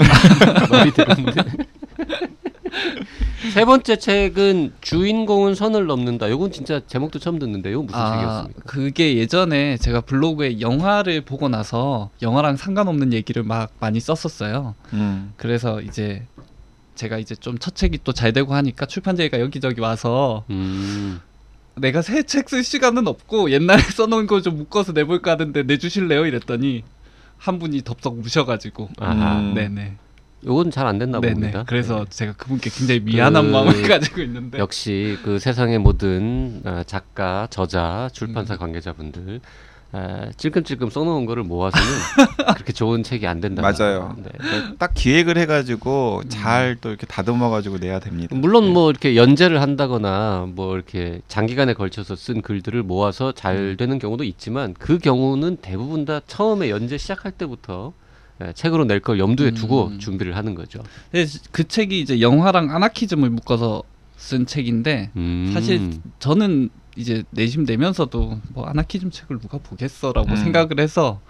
말이 0.69 0.91
되는데. 0.93 1.45
세 3.55 3.65
번째 3.65 3.97
책은 3.97 4.75
주인공은 4.81 5.55
선을 5.55 5.87
넘는다. 5.87 6.27
이건 6.29 6.53
진짜 6.53 6.81
제목도 6.87 7.19
처음 7.19 7.39
듣는데 7.39 7.71
이건 7.71 7.87
무슨 7.87 7.99
아, 7.99 8.13
책이었습니까? 8.13 8.63
그게 8.67 9.17
예전에 9.17 9.77
제가 9.79 10.03
블로그에 10.03 10.61
영화를 10.61 11.23
보고 11.23 11.49
나서 11.49 12.11
영화랑 12.23 12.57
상관없는 12.57 13.13
얘기를 13.13 13.43
막 13.43 13.71
많이 13.81 13.99
썼었어요. 14.01 14.75
음. 14.93 15.33
그래서 15.37 15.81
이제 15.81 16.27
제가 16.95 17.19
이제 17.19 17.35
좀 17.35 17.57
첫 17.59 17.75
책이 17.75 18.01
또 18.05 18.13
잘 18.13 18.33
되고 18.33 18.55
하니까 18.55 18.85
출판제가 18.87 19.41
여기저기 19.41 19.81
와서 19.81 20.45
음. 20.51 21.21
내가 21.77 22.03
새 22.03 22.23
책 22.23 22.49
쓸 22.49 22.63
시간은 22.63 23.07
없고 23.09 23.51
옛날에 23.53 23.81
써놓은 23.97 24.27
거좀 24.27 24.57
묶어서 24.59 24.93
내볼까 24.93 25.31
하는데 25.33 25.63
내주실래요? 25.63 26.27
이랬더니 26.27 26.83
한 27.39 27.59
분이 27.59 27.83
덥석 27.85 28.19
우셔가지고 28.19 28.91
아하. 28.99 29.39
음. 29.39 29.55
네네 29.55 29.97
요건 30.47 30.71
잘 30.71 30.87
안 30.87 30.99
됐나 30.99 31.21
네네 31.21 31.35
봅니다. 31.35 31.65
그래서 31.67 32.05
네. 32.05 32.11
제가 32.11 32.33
그분께 32.33 32.71
굉장히 32.71 33.01
미안한 33.01 33.47
그- 33.47 33.51
마음을 33.51 33.83
가지고 33.89 34.23
있는데 34.23 34.59
역시 34.59 35.19
그 35.23 35.39
세상의 35.39 35.79
모든 35.79 36.63
아, 36.65 36.83
작가, 36.87 37.47
저자, 37.51 38.09
출판사 38.13 38.55
음. 38.55 38.59
관계자분들 38.59 39.41
아, 39.93 40.31
찔끔찔끔 40.37 40.89
써놓은 40.89 41.27
거를 41.27 41.43
모아서는 41.43 41.85
그렇게 42.55 42.73
좋은 42.73 43.03
책이 43.03 43.27
안 43.27 43.41
된다. 43.41 43.61
맞아요. 43.61 44.17
네. 44.23 44.31
딱 44.79 44.93
기획을 44.95 45.37
해가지고 45.37 46.23
음. 46.25 46.29
잘또 46.31 46.91
이렇게 46.91 47.07
다듬어가지고 47.07 47.79
내야 47.79 47.99
됩니다. 47.99 48.35
물론 48.37 48.73
뭐 48.73 48.89
이렇게 48.89 49.17
연재를 49.17 49.61
한다거나 49.61 50.47
뭐 50.55 50.75
이렇게 50.77 51.21
장기간에 51.29 51.75
걸쳐서 51.75 52.15
쓴 52.17 52.41
글들을 52.41 52.83
모아서 52.85 53.29
음. 53.29 53.33
잘 53.35 53.77
되는 53.77 53.99
경우도 53.99 54.23
있지만 54.25 54.75
그 54.79 54.99
경우는 54.99 55.57
대부분 55.61 56.05
다 56.05 56.21
처음에 56.27 56.71
연재 56.71 56.97
시작할 56.97 57.33
때부터 57.33 57.93
예, 57.93 58.01
책으로 58.55 58.85
낼 58.85 59.01
걸 59.01 59.19
염두에 59.19 59.51
두고 59.53 59.89
음. 59.89 59.99
준비를 59.99 60.37
하는 60.37 60.55
거죠. 60.55 60.83
그 61.53 61.67
책이 61.67 62.01
이제 62.01 62.21
영화랑 62.21 62.71
아나키즘을 62.75 63.31
묶어서 63.31 63.83
쓴 64.17 64.47
책인데 64.47 65.11
음. 65.17 65.51
사실 65.55 65.91
저는 66.19 66.69
이제 66.97 67.23
내심 67.31 67.65
내면서도 67.65 68.41
뭐 68.53 68.67
아나키즘 68.67 69.11
책을 69.11 69.39
누가 69.41 69.59
보겠어라고 69.59 70.29
음. 70.31 70.37
생각을 70.37 70.81
해서 70.81 71.21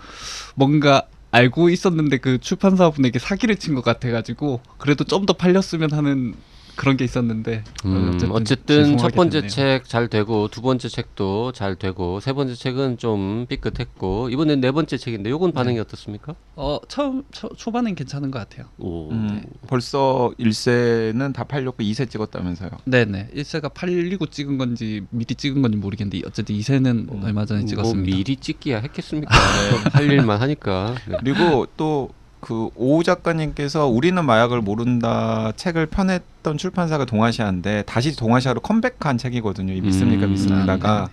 뭔가 0.55 1.03
알고 1.31 1.69
있었는데 1.71 2.17
그 2.19 2.39
출판사분에게 2.39 3.19
사기를 3.21 3.55
친 3.57 3.75
것 3.77 3.85
같아가지고 3.85 4.61
그래도 4.79 5.05
좀 5.05 5.27
더 5.27 5.33
팔렸으면 5.35 5.93
하는 5.93 6.35
그런 6.81 6.97
게 6.97 7.05
있었는데 7.05 7.63
음, 7.85 8.09
어쨌든 8.09 8.33
어쨌든, 8.33 8.77
죄송하게 8.85 9.03
첫 9.03 9.15
번째. 9.15 9.47
책 9.49 9.85
잘 9.87 10.09
되고 10.09 10.49
두 10.49 10.63
번째 10.63 10.89
책도 10.89 11.53
잘 11.53 11.77
되고 11.77 12.21
세 12.21 12.33
번째 12.33 12.55
책은 12.55 12.97
좀 12.97 13.45
삐끗했고 13.51 14.31
이번엔 14.31 14.63
네 14.63 14.73
번째 14.73 14.97
책인데 14.97 15.29
요건 15.29 15.53
반응이 15.53 15.79
어떻습니까? 15.79 16.35
어 16.57 16.79
처음 16.89 17.25
초, 17.33 17.51
초반엔 17.55 17.97
괜찮은 17.97 18.31
것 18.31 18.39
같아요. 18.39 18.65
오. 18.79 19.11
음, 19.11 19.45
벌써 19.67 20.33
1세는 20.41 21.35
다 21.35 21.45
팔렸고 21.45 21.83
2세 21.83 22.09
찍었다면서요. 22.09 22.71
네네 22.87 23.29
1세가 23.37 23.75
팔리고 23.75 24.25
찍은 24.25 24.57
건지 24.57 25.03
미리 25.11 25.35
찍은 25.35 25.61
건지 25.61 25.77
모르겠는데 25.77 26.27
어쨌든 26.27 26.57
2세는 26.57 27.23
얼마 27.23 27.45
전에 27.45 27.61
뭐 27.61 27.69
찍었습니다. 27.69 28.17
미리 28.17 28.37
찍기야 28.37 28.79
했겠습니까? 28.79 29.35
할 29.93 30.11
일만 30.11 30.41
하니까. 30.41 30.95
네. 31.07 31.17
그리고 31.21 31.67
또 31.77 32.09
그 32.41 32.71
오우 32.75 33.03
작가님께서 33.03 33.87
우리는 33.87 34.25
마약을 34.25 34.63
모른다 34.63 35.53
책을 35.57 35.87
펴냈던 35.87 36.57
출판사가 36.57 37.05
동아시아인데 37.05 37.85
다시 37.87 38.17
동아시아로 38.17 38.61
컴백한 38.61 39.19
책이거든요. 39.19 39.73
이 39.73 39.81
믿습니까 39.81 40.27
음. 40.27 40.33
믿습니다가 40.33 41.09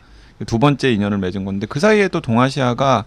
두 0.45 0.59
번째 0.59 0.91
인연을 0.91 1.17
맺은 1.17 1.45
건데 1.45 1.67
그 1.67 1.79
사이에 1.79 2.07
또 2.07 2.21
동아시아가 2.21 3.05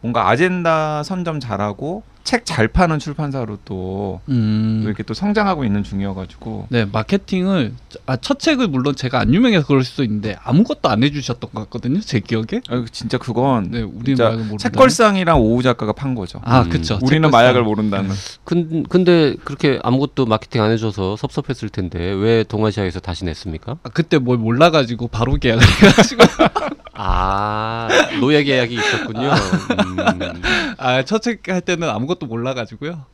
뭔가 0.00 0.28
아젠다 0.28 1.02
선점 1.02 1.40
잘하고 1.40 2.02
책 2.28 2.44
잘 2.44 2.68
파는 2.68 2.98
출판사로 2.98 3.58
또 3.64 4.20
음. 4.28 4.82
이렇게 4.84 5.02
또 5.02 5.14
성장하고 5.14 5.64
있는 5.64 5.82
중이어가지고 5.82 6.66
네 6.68 6.84
마케팅을 6.84 7.72
아, 8.04 8.16
첫 8.18 8.38
책을 8.38 8.68
물론 8.68 8.94
제가 8.94 9.18
안 9.20 9.32
유명해서 9.32 9.66
그럴 9.66 9.82
수도 9.82 10.04
있는데 10.04 10.36
아무것도 10.44 10.90
안 10.90 11.02
해주셨던 11.02 11.50
것 11.54 11.60
같거든요 11.64 12.00
제 12.00 12.20
기억에. 12.20 12.60
아, 12.68 12.84
진짜 12.92 13.16
그건 13.16 13.70
네 13.70 13.80
우리는 13.80 14.04
진짜 14.04 14.24
마약을 14.24 14.44
모른다. 14.44 14.62
책걸상이랑 14.62 15.40
오우 15.40 15.62
작가가 15.62 15.92
판 15.94 16.14
거죠. 16.14 16.40
아 16.44 16.62
음. 16.62 16.68
그쵸. 16.68 16.98
우리는 17.00 17.28
책걸상. 17.28 17.30
마약을 17.30 17.62
모른다는. 17.62 18.10
근, 18.44 18.82
근데 18.82 19.34
그렇게 19.44 19.78
아무것도 19.82 20.26
마케팅 20.26 20.60
안 20.62 20.70
해줘서 20.70 21.16
섭섭했을 21.16 21.70
텐데 21.70 21.98
왜 22.12 22.44
동아시아에서 22.44 23.00
다시 23.00 23.24
냈습니까? 23.24 23.78
아, 23.82 23.88
그때 23.88 24.18
뭘 24.18 24.36
몰라가지고 24.36 25.08
바로 25.08 25.36
계약을 25.36 25.62
해가지고 25.62 26.24
아 27.00 27.88
노예 28.20 28.42
계약이 28.42 28.74
있었군요. 28.74 29.28
음. 29.30 30.42
아첫 30.78 31.22
책 31.22 31.48
할 31.48 31.60
때는 31.60 31.88
아무것도 31.88 32.26
몰라가지고요. 32.26 33.04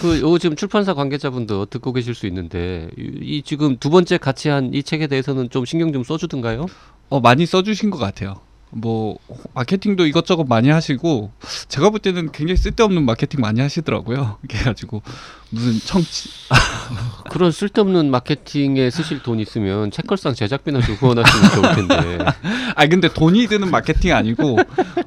그, 0.00 0.20
요 0.20 0.38
지금 0.38 0.54
출판사 0.56 0.94
관계자분도 0.94 1.66
듣고 1.66 1.92
계실 1.92 2.14
수 2.14 2.26
있는데 2.26 2.90
이, 2.96 3.10
이 3.20 3.42
지금 3.42 3.76
두 3.78 3.90
번째 3.90 4.18
같이 4.18 4.48
한 4.48 4.72
이 4.74 4.82
책에 4.82 5.06
대해서는 5.08 5.50
좀 5.50 5.64
신경 5.64 5.92
좀 5.92 6.04
써주든가요? 6.04 6.66
어 7.10 7.20
많이 7.20 7.44
써주신 7.46 7.90
것 7.90 7.98
같아요. 7.98 8.40
뭐 8.74 9.18
마케팅도 9.54 10.06
이것저것 10.06 10.44
많이 10.44 10.68
하시고 10.68 11.30
제가 11.68 11.90
볼 11.90 12.00
때는 12.00 12.32
굉장히 12.32 12.56
쓸데없는 12.56 13.04
마케팅 13.04 13.40
많이 13.40 13.60
하시더라고요. 13.60 14.38
그래가지고 14.48 15.02
무슨 15.50 15.78
청취 15.78 16.28
그런 17.30 17.52
쓸데없는 17.52 18.10
마케팅에 18.10 18.90
쓰실 18.90 19.22
돈 19.22 19.38
있으면 19.38 19.90
책걸상 19.90 20.34
제작비나 20.34 20.80
좀 20.80 20.96
후원하시면 20.96 21.50
좋을 21.50 21.74
텐데. 21.74 22.18
아 22.74 22.86
근데 22.86 23.08
돈이 23.08 23.46
드는 23.46 23.70
마케팅 23.70 24.12
아니고 24.12 24.58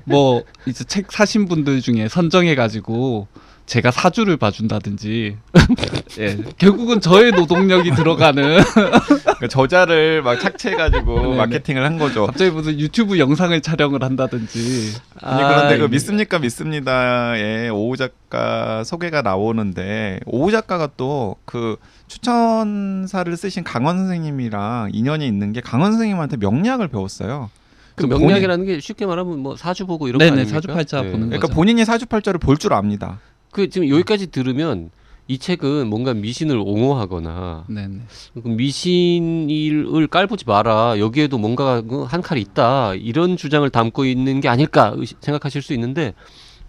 뭐 0.05 0.43
이제 0.65 0.83
책 0.85 1.11
사신 1.11 1.47
분들 1.47 1.81
중에 1.81 2.07
선정해 2.07 2.55
가지고 2.55 3.27
제가 3.67 3.91
사주를 3.91 4.37
봐준다든지 4.37 5.35
예 6.19 6.37
결국은 6.57 7.01
저의 7.01 7.33
노동력이 7.33 7.91
들어가는 7.91 8.59
그러니까 8.63 9.47
저자를 9.49 10.21
막 10.23 10.39
착취해가지고 10.39 11.21
네네. 11.21 11.35
마케팅을 11.35 11.83
한 11.85 11.97
거죠. 11.97 12.25
갑자기 12.27 12.49
무슨 12.51 12.79
유튜브 12.79 13.19
영상을 13.19 13.59
촬영을 13.61 14.03
한다든지 14.03 14.93
아니 15.21 15.43
그런데 15.43 15.77
그 15.79 15.83
이게- 15.83 15.91
믿습니까 15.91 16.39
믿습니다에 16.39 17.67
오우 17.69 17.97
작가 17.97 18.85
소개가 18.85 19.21
나오는데 19.21 20.21
오우 20.25 20.49
작가가 20.51 20.87
또 20.97 21.35
그 21.45 21.75
추천사를 22.07 23.35
쓰신 23.35 23.63
강원 23.65 23.97
선생님이랑 23.97 24.91
인연이 24.93 25.27
있는 25.27 25.51
게 25.51 25.59
강원 25.59 25.91
선생님한테 25.91 26.37
명리학을 26.37 26.87
배웠어요. 26.87 27.49
그 27.95 28.07
본인- 28.07 28.27
명량이라는 28.27 28.65
게 28.65 28.79
쉽게 28.79 29.05
말하면 29.05 29.39
뭐 29.39 29.57
사주 29.57 29.85
보고 29.87 30.07
이런 30.07 30.19
거 30.19 30.23
네네 30.25 30.31
아닙니까? 30.41 30.55
사주팔자 30.55 31.01
보는 31.03 31.11
그러니까 31.27 31.41
거죠. 31.47 31.53
본인이 31.53 31.83
사주팔자를 31.83 32.39
볼 32.39 32.57
줄 32.57 32.73
압니다. 32.73 33.19
그 33.51 33.69
지금 33.69 33.89
여기까지 33.89 34.27
들으면 34.27 34.91
이 35.27 35.37
책은 35.37 35.87
뭔가 35.87 36.13
미신을 36.13 36.57
옹호하거나 36.57 37.65
네네. 37.67 37.99
그 38.33 38.47
미신을 38.47 40.07
깔보지 40.07 40.45
마라 40.47 40.99
여기에도 40.99 41.37
뭔가 41.37 41.81
그한 41.81 42.21
칼이 42.21 42.39
있다 42.39 42.95
이런 42.95 43.35
주장을 43.35 43.69
담고 43.69 44.05
있는 44.05 44.39
게 44.39 44.47
아닐까 44.47 44.95
생각하실 45.19 45.61
수 45.61 45.73
있는데 45.73 46.13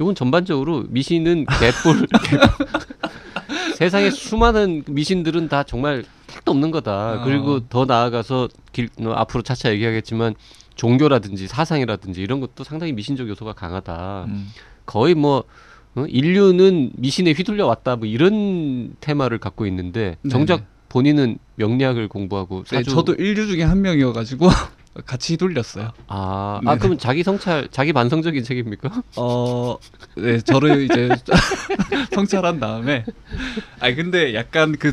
이건 0.00 0.14
전반적으로 0.16 0.84
미신은 0.88 1.46
개뿔 1.46 2.06
세상에 3.76 4.10
수많은 4.10 4.82
미신들은 4.88 5.48
다 5.48 5.62
정말 5.62 6.04
택도 6.26 6.50
없는 6.50 6.72
거다 6.72 7.20
어. 7.20 7.24
그리고 7.24 7.60
더 7.68 7.84
나아가서 7.84 8.48
길, 8.72 8.88
어, 9.00 9.12
앞으로 9.12 9.42
차차 9.42 9.70
얘기하겠지만 9.72 10.34
종교라든지 10.74 11.46
사상이라든지 11.46 12.20
이런 12.20 12.40
것도 12.40 12.64
상당히 12.64 12.92
미신적 12.92 13.28
요소가 13.28 13.52
강하다 13.52 14.24
음. 14.28 14.48
거의 14.84 15.14
뭐 15.14 15.44
어? 15.98 16.06
인류는 16.06 16.92
미신에 16.96 17.32
휘둘려 17.32 17.66
왔다 17.66 17.96
뭐 17.96 18.06
이런 18.06 18.94
테마를 19.00 19.38
갖고 19.38 19.66
있는데 19.66 20.16
정작 20.30 20.56
네네. 20.56 20.66
본인은 20.88 21.38
명리학을 21.56 22.08
공부하고 22.08 22.64
네, 22.64 22.76
사주 22.76 22.90
저도 22.90 23.14
인류 23.14 23.46
중에 23.46 23.62
한 23.62 23.82
명이어가지고 23.82 24.48
같이 25.06 25.34
휘둘렸어요. 25.34 25.92
아, 26.08 26.60
네. 26.64 26.70
아 26.70 26.76
그럼 26.76 26.98
자기 26.98 27.22
성찰 27.22 27.68
자기 27.70 27.92
반성적인 27.92 28.42
책입니까? 28.42 29.02
어, 29.16 29.76
네, 30.16 30.40
저를 30.40 30.84
이제 30.84 31.10
성찰한 32.12 32.58
다음에, 32.58 33.04
아 33.80 33.94
근데 33.94 34.34
약간 34.34 34.72
그 34.76 34.92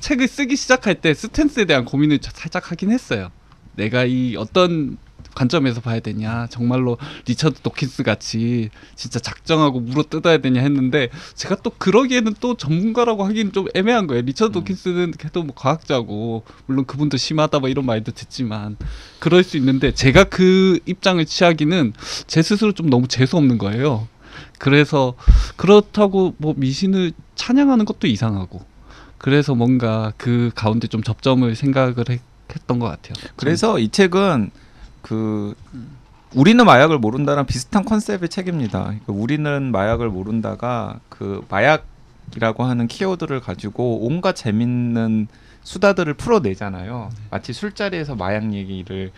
책을 0.00 0.26
쓰기 0.26 0.56
시작할 0.56 0.96
때 0.96 1.14
스탠스에 1.14 1.66
대한 1.66 1.84
고민을 1.84 2.18
저- 2.18 2.30
살짝 2.34 2.70
하긴 2.72 2.90
했어요. 2.90 3.30
내가 3.76 4.04
이 4.04 4.34
어떤 4.36 4.96
관점에서 5.38 5.80
봐야 5.80 6.00
되냐, 6.00 6.48
정말로 6.50 6.98
리처드 7.26 7.60
도킨스 7.62 8.02
같이 8.02 8.70
진짜 8.96 9.20
작정하고 9.20 9.78
물어 9.78 10.02
뜯어야 10.02 10.38
되냐 10.38 10.60
했는데 10.62 11.10
제가 11.34 11.56
또 11.62 11.70
그러기에는 11.70 12.34
또 12.40 12.56
전문가라고 12.56 13.24
하기는 13.24 13.52
좀 13.52 13.66
애매한 13.74 14.08
거예요. 14.08 14.22
리처드 14.22 14.52
도킨스는 14.52 15.12
그래도 15.12 15.44
뭐 15.44 15.54
과학자고 15.54 16.42
물론 16.66 16.84
그분도 16.86 17.16
심하다 17.16 17.60
뭐 17.60 17.68
이런 17.68 17.86
말도 17.86 18.12
듣지만 18.12 18.76
그럴 19.20 19.44
수 19.44 19.56
있는데 19.56 19.92
제가 19.92 20.24
그 20.24 20.80
입장을 20.86 21.24
취하기는 21.24 21.92
제 22.26 22.42
스스로 22.42 22.72
좀 22.72 22.90
너무 22.90 23.06
재수 23.06 23.36
없는 23.36 23.58
거예요. 23.58 24.08
그래서 24.58 25.14
그렇다고 25.56 26.34
뭐 26.38 26.54
미신을 26.56 27.12
찬양하는 27.36 27.84
것도 27.84 28.08
이상하고 28.08 28.60
그래서 29.18 29.54
뭔가 29.54 30.12
그 30.16 30.50
가운데 30.56 30.88
좀 30.88 31.02
접점을 31.02 31.54
생각을 31.54 32.04
했, 32.10 32.20
했던 32.52 32.78
것 32.80 32.86
같아요. 32.86 33.14
그래서 33.36 33.78
이 33.78 33.88
책은 33.88 34.50
그 35.08 35.54
우리는 36.34 36.62
마약을 36.64 36.98
모른다랑 36.98 37.46
비슷한 37.46 37.84
컨셉의 37.84 38.28
책입니다. 38.28 38.82
그러니까 38.84 39.12
우리는 39.14 39.72
마약을 39.72 40.10
모른다가 40.10 41.00
그 41.08 41.42
마약이라고 41.48 42.64
하는 42.64 42.86
키워드를 42.86 43.40
가지고 43.40 44.04
온갖 44.06 44.34
재밌는 44.36 45.28
수다들을 45.62 46.12
풀어내잖아요. 46.14 47.10
마치 47.30 47.52
술자리에서 47.54 48.14
마약 48.16 48.52
얘기를 48.52 49.10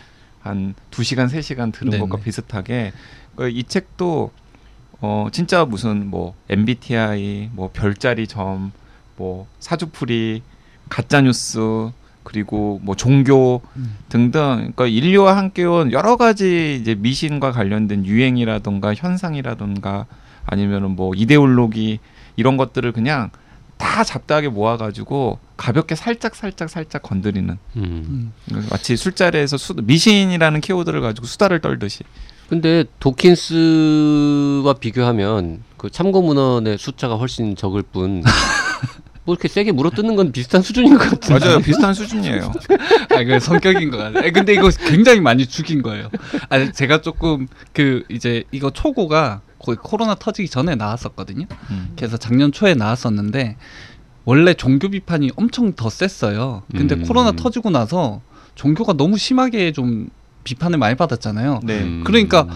한 0.43 0.75
두 0.91 1.03
시간 1.03 1.29
세 1.29 1.43
시간 1.43 1.71
들은 1.73 1.91
네네. 1.91 2.01
것과 2.03 2.23
비슷하게 2.23 2.93
그이 3.37 3.65
책도 3.65 4.31
어 5.03 5.29
진짜 5.33 5.65
무슨 5.65 6.07
뭐 6.09 6.35
MBTI 6.49 7.51
뭐 7.53 7.71
별자리 7.73 8.27
점 8.29 8.73
뭐 9.17 9.47
사주풀이 9.59 10.43
가짜 10.89 11.21
뉴스 11.21 11.91
그리고 12.31 12.79
뭐 12.85 12.95
종교 12.95 13.61
음. 13.75 13.97
등등 14.09 14.73
그러니까 14.77 14.87
인류와 14.87 15.37
함께 15.37 15.65
온 15.65 15.91
여러 15.91 16.17
가지 16.17 16.79
이제 16.81 16.95
미신과 16.95 17.51
관련된 17.51 18.07
유행이라던가 18.07 18.95
현상이라던가 18.95 20.07
아니면은 20.47 20.93
뭐 20.95 21.13
이데올로기 21.17 21.99
이런 22.37 22.57
것들을 22.57 22.93
그냥 22.93 23.31
다 23.79 24.05
잡다하게 24.05 24.49
모아가지고 24.51 25.41
가볍게 25.57 25.97
살짝 25.97 26.37
살짝 26.37 26.71
살짝 26.71 27.03
건드리는 27.03 27.59
음. 27.75 28.33
음. 28.53 28.67
마치 28.71 28.97
술자리에서 28.97 29.57
수, 29.57 29.75
미신이라는 29.83 30.61
키워드를 30.61 31.01
가지고 31.01 31.27
수다를 31.27 31.61
떨듯이 31.61 32.05
근데 32.49 32.85
도킨스와 33.01 34.75
비교하면 34.75 35.65
그 35.77 35.91
참고 35.91 36.23
문헌의 36.23 36.79
숫자가 36.79 37.17
훨씬 37.17 37.57
적을 37.57 37.83
뿐. 37.83 38.23
뭐 39.31 39.35
이렇게 39.35 39.47
세게 39.47 39.71
물어뜯는 39.73 40.17
건 40.17 40.33
비슷한 40.33 40.61
수준인 40.61 40.99
것 40.99 41.09
같은데. 41.09 41.39
맞아요 41.39 41.61
비슷한 41.61 41.95
수준이에요. 41.95 42.53
아, 43.15 43.25
그 43.25 43.39
성격인 43.39 43.91
것 43.93 43.99
같아요. 43.99 44.27
아, 44.27 44.31
근데 44.33 44.55
이거 44.55 44.69
굉장히 44.89 45.21
많이 45.21 45.47
죽인 45.47 45.83
거예요. 45.83 46.11
아, 46.49 46.73
제가 46.73 47.01
조금 47.01 47.47
그 47.73 48.03
이제 48.09 48.43
이거 48.51 48.71
초고가 48.71 49.43
거의 49.61 49.79
코로나 49.81 50.17
터지기 50.17 50.49
전에 50.49 50.75
나왔었거든요. 50.75 51.47
음. 51.71 51.93
그래서 51.97 52.17
작년 52.17 52.51
초에 52.51 52.75
나왔었는데 52.75 53.57
원래 54.25 54.55
종교 54.55 54.89
비판이 54.89 55.31
엄청 55.37 55.75
더 55.75 55.89
셌어요. 55.89 56.63
근데 56.73 56.97
음. 56.97 57.05
코로나 57.05 57.31
터지고 57.31 57.71
나서 57.71 58.21
종교가 58.57 58.95
너무 58.95 59.17
심하게 59.17 59.71
좀 59.71 60.09
비판을 60.43 60.79
많이 60.79 60.97
받았잖아요. 60.97 61.61
네. 61.63 61.83
음. 61.83 62.03
그러니까 62.05 62.49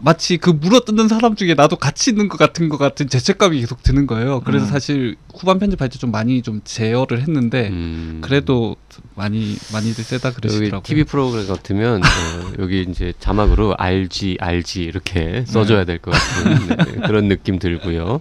마치 0.00 0.36
그 0.36 0.50
물어뜯는 0.50 1.08
사람 1.08 1.34
중에 1.34 1.54
나도 1.54 1.76
같이 1.76 2.10
있는 2.10 2.28
것 2.28 2.38
같은 2.38 2.68
것 2.68 2.78
같은 2.78 3.08
죄책감이 3.08 3.58
계속 3.60 3.82
드는 3.82 4.06
거예요. 4.06 4.40
그래서 4.44 4.66
음. 4.66 4.70
사실 4.70 5.16
후반 5.34 5.58
편집할 5.58 5.88
때 5.88 5.98
좀 5.98 6.10
많이 6.12 6.42
좀 6.42 6.60
제어를 6.64 7.20
했는데 7.22 7.68
음. 7.70 8.20
그래도 8.22 8.76
많이 9.16 9.56
많이들 9.72 10.04
세다 10.04 10.28
여기 10.28 10.36
그러시더라고요. 10.36 10.82
TV 10.84 11.04
프로그램 11.04 11.46
같으면 11.48 12.02
어, 12.02 12.52
여기 12.62 12.86
이제 12.88 13.12
자막으로 13.18 13.74
알지 13.76 14.36
알지 14.40 14.82
이렇게 14.82 15.44
써줘야 15.46 15.84
될 15.84 15.98
것 15.98 16.12
같은 16.12 16.68
네, 16.76 17.06
그런 17.06 17.28
느낌 17.28 17.58
들고요. 17.58 18.20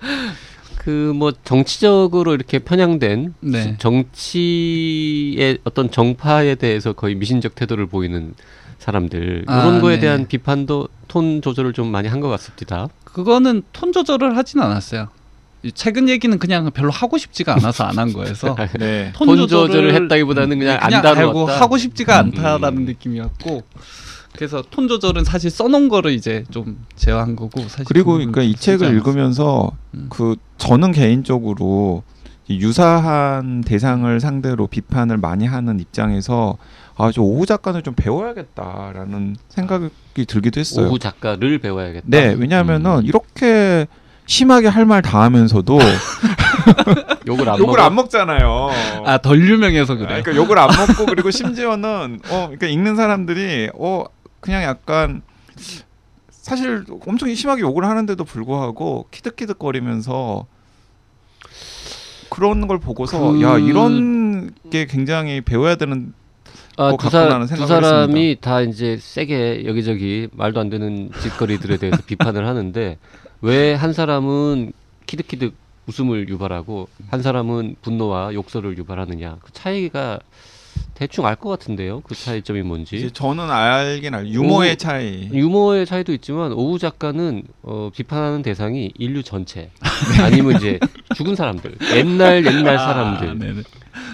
그뭐 0.77 1.33
정치적으로 1.43 2.33
이렇게 2.33 2.59
편향된 2.59 3.33
네. 3.41 3.75
정치의 3.77 5.59
어떤 5.63 5.91
정파에 5.91 6.55
대해서 6.55 6.93
거의 6.93 7.15
미신적 7.15 7.55
태도를 7.55 7.87
보이는 7.87 8.33
사람들 8.97 9.43
아, 9.47 9.59
이런 9.59 9.81
거에 9.81 9.95
네. 9.95 10.01
대한 10.01 10.27
비판도 10.27 10.87
톤 11.09 11.41
조절을 11.41 11.73
좀 11.73 11.87
많이 11.91 12.07
한 12.07 12.21
것 12.21 12.29
같습니다. 12.29 12.87
그거는 13.03 13.63
톤 13.73 13.91
조절을 13.91 14.37
하진 14.37 14.61
않았어요. 14.61 15.09
이 15.63 15.71
최근 15.73 16.07
얘기는 16.07 16.37
그냥 16.39 16.71
별로 16.71 16.89
하고 16.91 17.17
싶지가 17.17 17.53
않아서 17.55 17.83
안 17.83 17.97
한 17.99 18.13
거여서 18.13 18.55
네. 18.79 19.11
톤 19.13 19.35
조절을 19.35 19.93
했다기보다는 19.93 20.57
그냥 20.59 20.77
안 20.81 20.89
다루었다. 20.89 21.19
알고 21.19 21.45
하고 21.47 21.77
싶지가 21.77 22.17
않다라는 22.17 22.83
음. 22.83 22.85
느낌이었고 22.85 23.63
그래서 24.35 24.63
톤 24.71 24.87
조절은 24.87 25.25
사실 25.25 25.49
써놓은 25.51 25.89
거를 25.89 26.11
이제 26.11 26.45
좀 26.49 26.85
제어한 26.95 27.35
거고 27.35 27.61
사실 27.63 27.85
그리고 27.85 28.13
그 28.13 28.17
그러니까 28.19 28.41
이 28.43 28.55
책을. 28.55 28.87
읽으면서 28.93 29.71
음. 29.95 30.07
그 30.09 30.37
저는 30.57 30.93
개인적으로 30.93 32.03
이 32.47 32.59
유사한 32.61 33.59
대상을 33.61 34.17
상대로 34.21 34.67
비판을 34.67 35.17
많이 35.17 35.45
하는 35.45 35.81
입장에서 35.81 36.57
아 36.99 37.11
저 37.11 37.21
오후 37.21 37.45
작가는 37.45 37.83
좀 37.83 37.93
배워야겠다라는 37.95 39.35
생각이 39.49 40.25
들기도 40.27 40.59
했어요. 40.59 40.87
오후 40.87 40.97
작가를 40.99 41.59
배워야겠다. 41.59 42.05
네, 42.07 42.35
왜냐하면은 42.37 42.99
음. 42.99 43.05
이렇게 43.05 43.85
심하게 44.25 44.67
할 44.67 44.85
말 44.85 45.01
다 45.01 45.21
하면서도 45.23 45.77
욕을 47.27 47.47
안 47.49 47.59
욕을 47.59 47.67
먹어. 47.75 47.81
안 47.81 47.95
먹잖아요. 47.95 48.69
아 49.05 49.17
덜 49.19 49.39
유명해서 49.47 49.93
아, 49.93 49.97
그래. 49.97 50.07
그러니까 50.21 50.35
욕을 50.35 50.57
안 50.57 50.69
먹고 50.69 51.05
그리고 51.05 51.29
심지어는 51.31 52.19
어 52.29 52.37
그러니까 52.47 52.67
읽는 52.67 52.95
사람들이 52.95 53.69
어 53.75 54.03
그냥 54.39 54.63
약간 54.63 55.21
사실 56.29 56.83
엄청 57.05 57.33
심하게 57.33 57.61
욕을 57.61 57.85
하는데도 57.85 58.23
불구하고 58.23 59.07
키득키득거리면서 59.11 60.45
그런 62.29 62.67
걸 62.67 62.79
보고서 62.79 63.33
그- 63.33 63.41
야 63.43 63.57
이런 63.57 64.51
게 64.71 64.85
굉장히 64.85 65.41
배워야 65.41 65.75
되는 65.75 66.13
아, 66.77 66.91
것 66.91 66.97
두, 66.97 67.09
사, 67.09 67.39
두 67.55 67.65
사람이 67.67 68.37
다 68.41 68.61
이제 68.61 68.97
세게 68.97 69.65
여기저기 69.65 70.27
말도 70.31 70.59
안 70.59 70.69
되는 70.69 71.09
짓거리들에 71.21 71.77
대해서 71.77 71.97
비판을 72.05 72.47
하는데 72.47 72.97
왜 73.41 73.73
한 73.75 73.93
사람은 73.93 74.73
키득키득 75.07 75.55
웃음을 75.87 76.27
유발하고 76.29 76.87
한 77.09 77.21
사람은 77.21 77.77
분노와 77.81 78.33
욕설을 78.33 78.77
유발하느냐. 78.77 79.37
그 79.41 79.51
차이가 79.53 80.19
대충 80.93 81.25
알 81.25 81.35
것 81.35 81.49
같은데요 81.49 82.01
그 82.01 82.15
차이점이 82.15 82.63
뭔지 82.63 83.11
저는 83.11 83.51
알긴 83.51 84.13
알 84.15 84.27
유머의 84.27 84.73
오. 84.73 84.75
차이 84.75 85.29
유머의 85.31 85.85
차이도 85.85 86.13
있지만 86.13 86.51
오우 86.53 86.79
작가는 86.79 87.43
어, 87.61 87.89
비판하는 87.95 88.41
대상이 88.41 88.91
인류 88.97 89.21
전체 89.21 89.69
아니면 90.23 90.55
이제 90.55 90.79
죽은 91.15 91.35
사람들 91.35 91.77
옛날 91.95 92.45
옛날 92.45 92.77
사람들 92.77 93.29
아. 93.29 93.63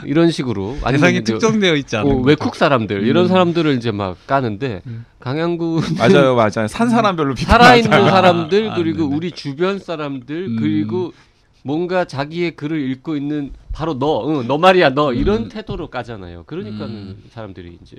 이런 0.05 0.31
식으로 0.31 0.77
대상이 0.85 1.19
이제 1.19 1.33
특정되어 1.33 1.75
있지 1.75 1.95
않은 1.97 2.11
어. 2.11 2.15
외국 2.17 2.55
사람들 2.55 3.07
이런 3.07 3.25
음. 3.25 3.27
사람들을 3.29 3.75
이제 3.77 3.91
막 3.91 4.17
까는데 4.27 4.81
음. 4.87 5.05
강양구 5.19 5.81
맞아요 5.97 6.35
맞아요 6.35 6.67
산 6.67 6.89
사람별로 6.89 7.35
살아있는. 7.35 7.89
사람들 7.89 8.71
아, 8.71 8.75
그리고 8.75 9.03
네네. 9.03 9.15
우리 9.15 9.31
주변 9.31 9.79
사람들 9.79 10.47
음. 10.47 10.55
그리고 10.59 11.13
뭔가 11.63 12.03
자기의 12.05 12.51
글을 12.57 12.91
읽고 12.91 13.15
있는 13.15 13.51
바로 13.73 13.97
너, 13.99 14.29
응, 14.29 14.47
너 14.47 14.57
말이야 14.57 14.91
너 14.91 15.11
이런 15.13 15.43
음. 15.43 15.49
태도로 15.49 15.89
까잖아요. 15.89 16.43
그러니까는 16.45 16.87
음. 16.95 17.23
사람들이 17.31 17.77
이제 17.81 17.97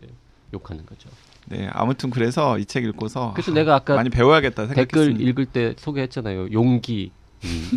욕하는 0.54 0.86
거죠. 0.86 1.10
네 1.46 1.68
아무튼 1.72 2.08
그래서 2.10 2.58
이 2.58 2.64
책 2.64 2.84
읽고서 2.84 3.32
그래서 3.34 3.50
아, 3.50 3.54
내가 3.54 3.74
아까 3.74 3.96
많이 3.96 4.08
배워야겠다 4.08 4.68
댓글 4.68 4.76
생각했습니다. 5.00 5.28
읽을 5.30 5.46
때 5.46 5.74
소개했잖아요. 5.76 6.52
용기, 6.52 7.10
음, 7.44 7.70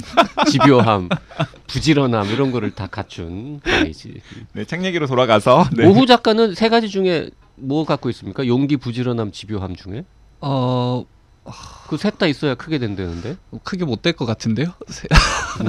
집요함, 0.49 1.09
부지런함 1.67 2.27
이런 2.27 2.51
거를 2.51 2.71
다 2.71 2.87
갖춘 2.87 3.59
강이지. 3.61 4.21
네, 4.53 4.63
책 4.65 4.85
얘기로 4.85 5.07
돌아가서 5.07 5.65
네. 5.75 5.85
오후 5.85 6.05
작가는 6.05 6.53
세 6.53 6.69
가지 6.69 6.87
중에 6.87 7.29
뭐 7.55 7.83
갖고 7.83 8.09
있습니까? 8.11 8.45
용기, 8.47 8.77
부지런함, 8.77 9.31
집요함 9.31 9.75
중에 9.75 10.05
어 10.39 11.03
그 11.89 11.97
셋 11.97 12.17
다 12.17 12.25
있어야 12.27 12.55
크게 12.55 12.79
된다는데 12.79 13.37
크게 13.63 13.85
못 13.85 14.01
될 14.01 14.13
것 14.13 14.25
같은데요. 14.25 14.73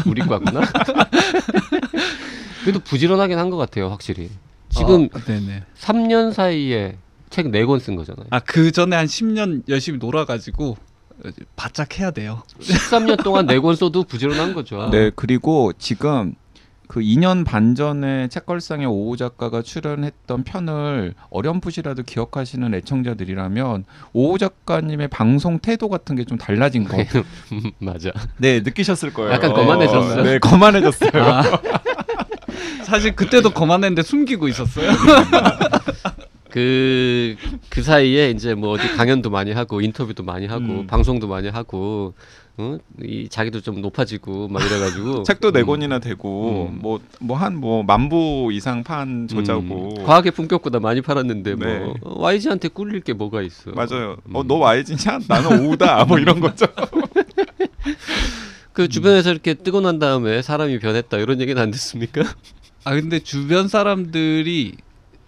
우리 0.06 0.22
과구나. 0.22 0.60
그래도 2.62 2.80
부지런하긴 2.80 3.38
한 3.38 3.50
것 3.50 3.56
같아요, 3.56 3.88
확실히. 3.88 4.30
지금 4.70 5.08
어, 5.14 5.18
네네. 5.20 5.64
3년 5.80 6.32
사이에 6.32 6.96
책네권쓴 7.30 7.96
거잖아요. 7.96 8.26
아 8.30 8.40
그 8.40 8.72
전에 8.72 8.96
한 8.96 9.06
10년 9.06 9.62
열심히 9.68 9.98
놀아가지고 9.98 10.76
바짝 11.56 11.98
해야 11.98 12.10
돼요. 12.10 12.42
13년 12.60 13.22
동안 13.22 13.46
네권 13.46 13.76
써도 13.76 14.04
부지런한 14.04 14.54
거죠. 14.54 14.88
네, 14.90 15.10
그리고 15.14 15.72
지금 15.78 16.34
그 16.88 17.00
2년 17.00 17.44
반 17.44 17.74
전에 17.74 18.28
책걸상에 18.28 18.86
오호 18.86 19.16
작가가 19.16 19.60
출연했던 19.62 20.42
편을 20.44 21.14
어렴풋이라도 21.30 22.02
기억하시는 22.04 22.74
애청자들이라면 22.74 23.84
오호 24.14 24.38
작가님의 24.38 25.08
방송 25.08 25.58
태도 25.58 25.88
같은 25.88 26.16
게 26.16 26.24
좀 26.24 26.36
달라진 26.38 26.84
거. 26.84 26.96
맞아. 27.78 28.10
네, 28.36 28.60
느끼셨을 28.60 29.12
거예요. 29.14 29.32
약간 29.32 29.52
거만해졌어요. 29.52 30.22
네, 30.22 30.38
거만해졌어요. 30.38 31.10
아, 31.14 31.42
사실 32.84 33.14
그때도 33.16 33.50
거만했는데 33.50 34.02
숨기고 34.02 34.48
있었어요. 34.48 34.90
그, 36.50 37.36
그 37.68 37.82
사이에 37.82 38.30
이제 38.30 38.54
뭐 38.54 38.70
어디 38.70 38.88
강연도 38.96 39.30
많이 39.30 39.52
하고 39.52 39.80
인터뷰도 39.80 40.22
많이 40.22 40.46
하고 40.46 40.64
음. 40.64 40.86
방송도 40.86 41.28
많이 41.28 41.48
하고 41.48 42.14
어? 42.60 42.76
이 43.02 43.28
자기도 43.28 43.60
좀 43.60 43.80
높아지고 43.80 44.48
막 44.48 44.60
이래가지고 44.64 45.22
책도 45.22 45.52
네 45.52 45.60
음. 45.60 45.66
권이나 45.66 46.00
되고 46.00 46.68
음. 46.72 46.80
뭐뭐 46.82 47.36
한 47.38 47.54
뭐 47.58 47.82
만부 47.84 48.50
이상 48.52 48.82
판 48.84 49.26
저자고. 49.28 49.94
음, 49.98 50.04
과학의 50.04 50.32
품격보다 50.32 50.80
많이 50.80 51.00
팔았는데 51.00 51.54
뭐 51.54 51.66
네. 51.66 51.92
어, 52.02 52.20
YG한테 52.22 52.68
꿀릴 52.68 53.00
게 53.00 53.12
뭐가 53.12 53.42
있어. 53.42 53.70
맞아요. 53.72 54.16
음. 54.26 54.36
어, 54.36 54.42
너 54.42 54.56
YG냐? 54.58 55.20
나는 55.28 55.66
오우다. 55.66 56.04
뭐 56.04 56.18
이런 56.18 56.40
거죠. 56.40 56.66
그 58.72 58.88
주변에서 58.88 59.30
이렇게 59.32 59.54
뜨고 59.54 59.80
난 59.80 59.98
다음에 59.98 60.40
사람이 60.42 60.78
변했다 60.78 61.16
이런 61.18 61.40
얘기는 61.40 61.60
안 61.60 61.70
듣습니까? 61.72 62.22
아 62.84 62.94
근데 62.94 63.18
주변 63.18 63.66
사람들이 63.68 64.74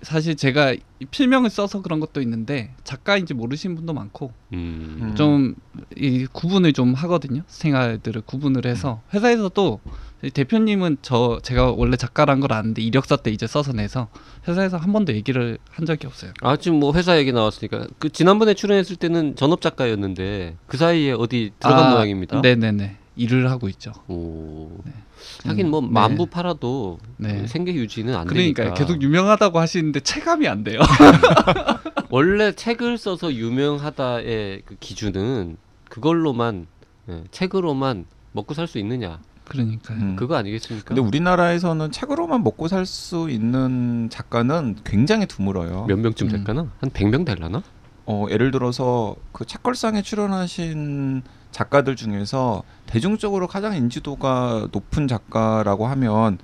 사실 0.02 0.34
제가 0.34 0.72
이 0.72 1.04
필명을 1.10 1.50
써서 1.50 1.82
그런 1.82 2.00
것도 2.00 2.20
있는데 2.22 2.72
작가인지 2.84 3.34
모르시는 3.34 3.76
분도 3.76 3.92
많고 3.92 4.32
음. 4.52 4.98
음. 5.00 5.14
좀이 5.14 6.26
구분을 6.32 6.72
좀 6.72 6.94
하거든요. 6.94 7.42
생활들을 7.46 8.22
구분을 8.22 8.66
해서 8.66 9.02
회사에서도 9.12 9.80
이 10.22 10.30
대표님은 10.30 10.98
저 11.00 11.40
제가 11.42 11.72
원래 11.72 11.96
작가란 11.96 12.40
걸 12.40 12.52
아는데 12.52 12.82
이력서 12.82 13.16
때 13.16 13.30
이제 13.30 13.46
써서 13.46 13.72
내서 13.72 14.08
회사에서 14.46 14.76
한 14.76 14.92
번도 14.92 15.14
얘기를 15.14 15.58
한 15.70 15.86
적이 15.86 16.06
없어요. 16.06 16.32
아 16.42 16.56
지금 16.56 16.78
뭐 16.78 16.92
회사 16.94 17.18
얘기 17.18 17.32
나왔으니까 17.32 17.86
그 17.98 18.10
지난번에 18.10 18.54
출연했을 18.54 18.96
때는 18.96 19.36
전업 19.36 19.60
작가였는데 19.62 20.56
그 20.66 20.76
사이에 20.76 21.12
어디 21.12 21.52
들어간 21.58 21.86
아, 21.86 21.90
모양입니다. 21.92 22.40
네네네 22.42 22.99
일을 23.16 23.50
하고 23.50 23.68
있죠. 23.68 23.92
오. 24.08 24.70
네. 24.84 24.92
하긴 25.44 25.68
뭐 25.70 25.80
음, 25.80 25.92
만부 25.92 26.24
네. 26.26 26.30
팔아도 26.30 26.98
네. 27.18 27.42
그 27.42 27.46
생계 27.46 27.74
유지는 27.74 28.14
안 28.14 28.26
그러니까 28.26 28.62
되니까. 28.64 28.78
계속 28.78 29.02
유명하다고 29.02 29.58
하시는데 29.58 30.00
체감이 30.00 30.48
안 30.48 30.64
돼요. 30.64 30.80
원래 32.10 32.52
책을 32.52 32.98
써서 32.98 33.32
유명하다의 33.32 34.62
그 34.64 34.76
기준은 34.80 35.56
그걸로만 35.88 36.66
예, 37.08 37.24
책으로만 37.30 38.06
먹고 38.32 38.54
살 38.54 38.66
수 38.66 38.78
있느냐 38.78 39.18
그러니까요. 39.46 39.98
음. 39.98 40.16
그거 40.16 40.36
아니겠습니까? 40.36 40.86
근데 40.88 41.00
우리나라에서는 41.00 41.90
책으로만 41.90 42.44
먹고 42.44 42.68
살 42.68 42.86
수 42.86 43.28
있는 43.28 44.08
작가는 44.10 44.76
굉장히 44.84 45.26
드물어요. 45.26 45.86
몇 45.88 45.98
명쯤 45.98 46.28
음. 46.28 46.30
될까나? 46.32 46.70
한 46.80 46.90
100명 46.90 47.26
될라나? 47.26 47.62
어, 48.06 48.26
예를 48.30 48.50
들어서 48.52 49.16
그 49.32 49.44
책걸상에 49.44 50.02
출연하신 50.02 51.22
작가들 51.50 51.96
중에서 51.96 52.62
대중적으로 52.86 53.46
가장 53.46 53.74
인지도가 53.74 54.68
높은 54.72 55.08
작가라고 55.08 55.86
하면 55.88 56.38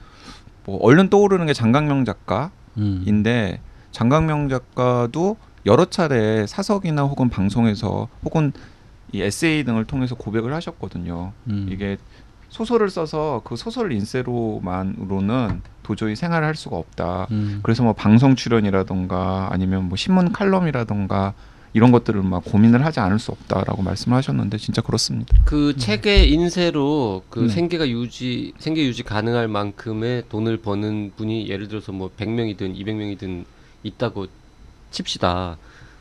뭐 0.65 0.79
얼른 0.83 1.11
떠오르는 1.11 1.47
게 1.47 1.53
장강명 1.53 2.05
작가인데 2.05 2.53
음. 2.77 3.67
장강명 3.93 4.49
작가도 4.49 5.37
여러 5.65 5.85
차례 5.87 6.47
사석이나 6.47 7.03
혹은 7.03 7.29
방송에서 7.29 8.09
혹은 8.25 8.53
이 9.13 9.23
에세이 9.23 9.65
등을 9.65 9.85
통해서 9.85 10.15
고백을 10.15 10.53
하셨거든요. 10.55 11.33
음. 11.49 11.69
이게 11.71 11.97
소설을 12.49 12.91
써서 12.91 13.43
그 13.45 13.57
소설 13.57 13.93
인쇄로만으로는 13.93 15.63
도저히 15.83 16.17
생활을 16.17 16.47
할 16.47 16.55
수가 16.55 16.77
없다. 16.77 17.27
음. 17.31 17.61
그래서 17.63 17.83
뭐 17.83 17.93
방송 17.93 18.37
출연이라던가 18.37 19.49
아니면 19.51 19.89
뭐 19.89 19.97
신문 19.97 20.33
칼럼이라던가 20.33 21.35
이런 21.77 21.93
것들을 21.93 22.23
막 22.23 22.45
고민을 22.45 22.85
하지 22.85 23.01
않을 23.01 23.19
수 23.19 23.33
없다라고 23.33 23.83
말씀하셨는데 23.83 24.59
진짜 24.59 24.83
그렇습니다. 24.83 25.37
그 25.45 25.77
책의 25.77 26.33
인쇄로 26.33 27.23
그 27.31 27.41
네. 27.41 27.49
생계가 27.49 27.89
유지 27.89 28.53
생계 28.59 28.85
유지 28.85 29.03
가능할 29.03 29.47
만큼의 29.49 30.25
돈을 30.29 30.57
버는 30.57 31.13
분이 31.17 31.49
예를 31.49 31.69
들어서 31.69 31.93
뭐 31.93 32.11
100명이든 32.17 32.77
200명이든 32.77 33.45
있다고 33.85 34.27
칩시다. 34.91 35.59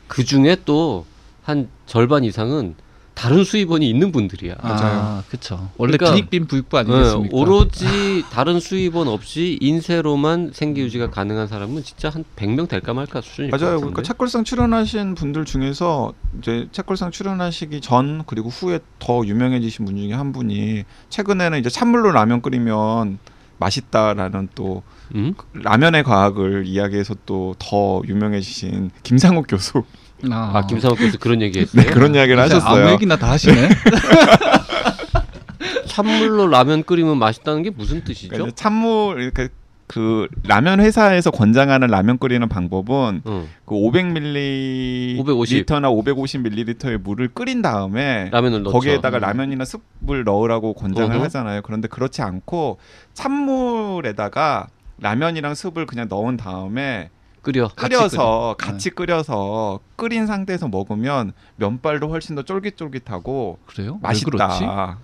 그 0.08 0.24
중에 0.24 0.56
또 0.64 1.04
한 1.46 1.68
절반 1.86 2.24
이상은 2.24 2.74
다른 3.16 3.44
수입원이 3.44 3.88
있는 3.88 4.12
분들이야. 4.12 4.56
아, 4.58 5.22
그렇죠. 5.28 5.70
원래 5.78 5.96
그러니까- 5.96 6.14
빈익빈 6.14 6.46
부익부 6.46 6.76
아니겠습니까? 6.76 7.22
네, 7.22 7.28
오로지 7.42 8.22
다른 8.30 8.60
수입원 8.60 9.08
없이 9.08 9.58
인쇄로만 9.62 10.50
생계 10.52 10.82
유지가 10.82 11.08
가능한 11.10 11.48
사람은 11.48 11.82
진짜 11.82 12.10
한 12.10 12.24
100명 12.36 12.68
될까 12.68 12.92
말까 12.92 13.22
수준일 13.22 13.50
것 13.50 13.58
맞아요. 13.58 13.78
그러니까 13.78 14.02
책걸상 14.02 14.44
출연하신 14.44 15.14
분들 15.14 15.46
중에서 15.46 16.12
이제 16.38 16.68
책걸상 16.72 17.10
출연하시기 17.10 17.80
전 17.80 18.22
그리고 18.26 18.50
후에 18.50 18.80
더 18.98 19.24
유명해지신 19.24 19.86
분 19.86 19.96
중에 19.96 20.12
한 20.12 20.32
분이 20.32 20.84
최근에는 21.08 21.58
이제 21.58 21.70
찬물로 21.70 22.12
라면 22.12 22.42
끓이면 22.42 23.18
맛있다라는 23.58 24.50
또 24.54 24.82
음? 25.14 25.32
라면의 25.54 26.04
과학을 26.04 26.66
이야기해서 26.66 27.14
또 27.24 27.54
더 27.58 28.02
유명해지신 28.06 28.90
김상욱 29.02 29.46
교수 29.48 29.84
아, 30.30 30.66
김상욱께서 30.66 31.18
그런 31.18 31.42
얘기했어요. 31.42 31.82
네, 31.82 31.90
그런 31.90 32.14
이야기를 32.14 32.42
요새 32.42 32.54
아무 32.54 32.64
하셨어요. 32.64 32.92
얘기나 32.92 33.16
다 33.16 33.30
하시네. 33.30 33.68
찬물로 35.86 36.48
라면 36.48 36.82
끓이면 36.84 37.18
맛있다는 37.18 37.62
게 37.62 37.70
무슨 37.70 38.04
뜻이죠? 38.04 38.30
그러니까 38.32 38.54
찬물 38.54 39.22
이렇게 39.22 39.48
그 39.86 40.26
라면 40.44 40.80
회사에서 40.80 41.30
권장하는 41.30 41.88
라면 41.88 42.18
끓이는 42.18 42.48
방법은 42.48 43.22
어, 43.24 43.46
그 43.64 43.74
500ml나 43.74 45.20
550. 45.20 45.66
550ml의 45.66 46.98
물을 46.98 47.28
끓인 47.28 47.62
다음에 47.62 48.28
라면을 48.32 48.62
넣죠. 48.64 48.72
거기에다가 48.72 49.18
라면이나 49.18 49.64
습을 49.64 50.24
넣으라고 50.24 50.74
권장을 50.74 51.14
어허. 51.14 51.24
하잖아요. 51.24 51.62
그런데 51.62 51.88
그렇지 51.88 52.22
않고 52.22 52.78
찬물에다가 53.14 54.66
라면이랑 54.98 55.54
습을 55.54 55.86
그냥 55.86 56.08
넣은 56.08 56.36
다음에 56.36 57.10
끓여. 57.46 57.68
끓여서 57.76 58.56
같이 58.58 58.90
끓여 58.90 59.22
서 59.22 59.78
끓인 59.94 60.26
상태에서 60.26 60.66
먹으면 60.68 61.32
면발도 61.56 62.08
훨씬 62.08 62.34
더 62.34 62.42
쫄깃쫄깃하고 62.42 63.58
그래요? 63.66 63.98
맛있다. 64.02 64.98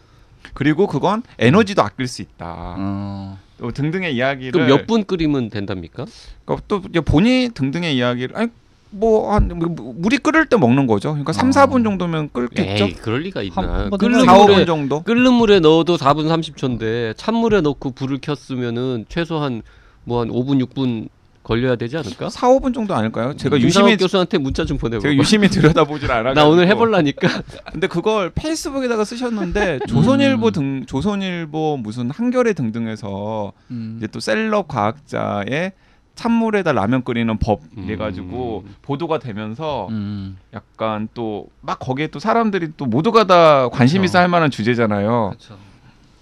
그리고 0.54 0.86
그건 0.88 1.22
에너지도 1.38 1.82
아낄 1.82 2.08
수 2.08 2.20
있다. 2.22 2.74
어. 2.78 3.38
또 3.58 3.70
등등의 3.70 4.16
이야기를 4.16 4.52
그럼 4.52 4.66
몇 4.66 4.86
분 4.86 5.04
끓이면 5.04 5.50
된답니까? 5.50 6.04
그러니까 6.44 6.64
또 6.66 6.82
본인 7.04 7.52
등등의 7.52 7.96
이야기를 7.96 8.36
아니 8.36 8.48
뭐한 8.90 9.48
물이 9.56 10.18
끓을 10.18 10.46
때 10.46 10.56
먹는 10.56 10.86
거죠. 10.88 11.10
그러니까 11.12 11.32
3, 11.32 11.48
어. 11.48 11.50
4분 11.52 11.84
정도면 11.84 12.30
끓겠죠. 12.32 12.84
에이, 12.86 12.92
그럴 12.94 13.20
리가 13.20 13.42
있나? 13.42 13.88
끓는 13.90 14.22
해봐야지. 14.22 14.26
4, 14.26 14.32
5분 14.34 14.52
물에 14.52 14.64
정도. 14.66 15.02
끓는 15.02 15.32
물에 15.34 15.60
넣어도 15.60 15.96
4분 15.96 16.26
30초인데 16.28 17.16
찬물에 17.16 17.60
넣고 17.60 17.92
불을 17.92 18.18
켰으면은 18.20 19.06
최소한 19.08 19.62
뭐한 20.04 20.28
5분 20.28 20.60
6분 20.66 21.08
걸려야 21.42 21.76
되지 21.76 21.96
않을까? 21.96 22.30
4, 22.30 22.48
5분 22.48 22.72
정도 22.74 22.94
아닐까요? 22.94 23.36
제가 23.36 23.58
유심히 23.60 23.96
교수한테 23.96 24.38
문자 24.38 24.64
좀 24.64 24.78
보내봐. 24.78 25.00
제가 25.02 25.14
유심히 25.14 25.48
들여다보질 25.48 26.10
않아. 26.10 26.34
나 26.34 26.46
오늘 26.46 26.68
해볼라니까. 26.68 27.28
근데 27.72 27.86
그걸 27.88 28.30
페이스북에다가 28.34 29.04
쓰셨는데 29.04 29.80
조선일보 29.88 30.50
등 30.52 30.86
조선일보 30.86 31.78
무슨 31.82 32.10
한겨레 32.10 32.52
등등에서 32.52 33.52
음. 33.70 33.96
이제 33.98 34.06
또 34.06 34.20
셀럽 34.20 34.68
과학자의 34.68 35.72
찬물에다 36.14 36.72
라면 36.72 37.02
끓이는 37.04 37.38
법 37.38 37.62
음. 37.76 37.84
이래가지고 37.84 38.64
보도가 38.82 39.18
되면서 39.18 39.88
음. 39.90 40.36
약간 40.54 41.08
또 41.14 41.46
막 41.64 41.78
거기에 41.78 42.08
또 42.08 42.18
사람들이 42.18 42.72
또 42.76 42.86
모두가 42.86 43.24
다 43.24 43.68
관심 43.68 44.02
그쵸. 44.02 44.10
있어 44.10 44.18
할 44.18 44.28
만한 44.28 44.50
주제잖아요. 44.50 45.34
그렇죠. 45.38 45.56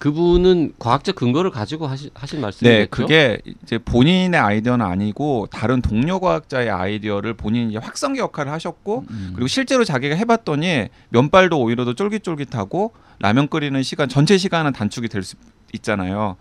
그분은 0.00 0.72
과학적 0.78 1.14
근거를 1.14 1.50
가지고 1.50 1.86
하시, 1.86 2.10
하신 2.14 2.40
말씀이겠죠? 2.40 2.78
네, 2.80 2.86
그게 2.86 3.38
이제 3.62 3.76
본인의 3.76 4.40
아이디어는 4.40 4.84
아니고 4.84 5.48
다른 5.50 5.82
동료 5.82 6.18
과학자의 6.20 6.70
아이디어를 6.70 7.34
본인이 7.34 7.68
이제 7.68 7.78
확성기 7.78 8.18
역할을 8.18 8.50
하셨고 8.50 9.04
음. 9.10 9.32
그리고 9.34 9.46
실제로 9.46 9.84
자기가 9.84 10.16
해봤더니 10.16 10.88
면발도 11.10 11.60
오히려 11.60 11.84
더 11.84 11.92
쫄깃쫄깃하고 11.92 12.92
라면 13.18 13.48
끓이는 13.48 13.82
시간 13.82 14.08
전체 14.08 14.38
시간은 14.38 14.72
단축이 14.72 15.08
될 15.08 15.22
수 15.22 15.36
있잖아요. 15.74 16.36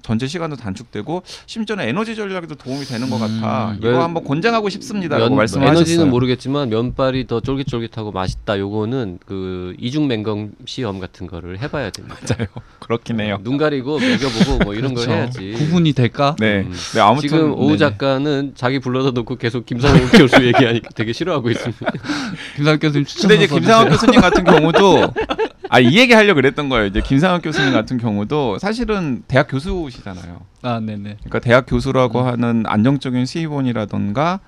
전체 0.00 0.26
시간도 0.26 0.56
단축되고 0.56 1.22
심지어는 1.46 1.86
에너지 1.88 2.14
전략에도 2.16 2.54
도움이 2.54 2.84
되는 2.84 3.10
것 3.10 3.16
음, 3.16 3.40
같아. 3.40 3.76
왜- 3.82 3.90
이거 3.90 4.02
한번 4.02 4.24
권장하고 4.24 4.68
싶습니다라고 4.68 5.30
면- 5.30 5.36
말씀하셨어요. 5.38 5.76
에너지는 5.76 6.08
모르겠지만 6.10 6.68
면발이 6.70 7.26
더 7.26 7.40
쫄깃쫄깃하고 7.40 8.12
맛있다. 8.12 8.58
요거는 8.58 9.18
그 9.26 9.74
이중 9.78 10.06
맹검 10.06 10.52
시험 10.66 10.98
같은 11.00 11.26
거를 11.26 11.58
해봐야 11.58 11.90
됩니다. 11.90 12.16
맞아요. 12.22 12.46
그렇긴 12.78 13.20
해요. 13.20 13.38
눈 13.42 13.58
가리고 13.58 13.98
먹여보고 13.98 14.64
뭐 14.64 14.74
이런 14.74 14.94
걸 14.94 15.04
그렇죠. 15.04 15.10
해야지. 15.10 15.52
구분이 15.58 15.92
될까? 15.92 16.36
네. 16.38 16.60
음. 16.60 16.72
네 16.94 17.00
아무튼 17.00 17.28
지금 17.28 17.52
오우 17.52 17.72
네. 17.72 17.76
작가는 17.78 18.52
자기 18.54 18.78
불러다 18.78 19.10
놓고 19.10 19.36
계속 19.36 19.66
김상훈 19.66 20.08
교수 20.10 20.42
얘기하니까 20.46 20.90
되게 20.94 21.12
싫어하고 21.12 21.50
있습니다. 21.50 21.92
김상욱 22.56 22.80
교수님 22.80 23.04
추천. 23.04 23.28
근데 23.28 23.44
이제 23.44 23.54
김상학 23.54 23.88
교수님 23.90 24.20
같은 24.20 24.44
경우도 24.44 25.12
아 25.70 25.80
이 25.80 25.96
얘기 25.98 26.12
하려 26.12 26.34
고 26.34 26.36
그랬던 26.36 26.68
거예요. 26.68 26.86
이제 26.86 27.00
김상학 27.00 27.42
교수님 27.42 27.72
같은 27.72 27.98
경우도 27.98 28.58
사실은 28.58 29.22
대학 29.28 29.48
교수시잖아요. 29.48 30.40
아, 30.62 30.80
네네. 30.80 31.16
그러니까 31.20 31.38
대학 31.40 31.66
교수라고 31.66 32.20
하는 32.20 32.64
안정적인 32.66 33.26
수입원이라던가 33.26 34.40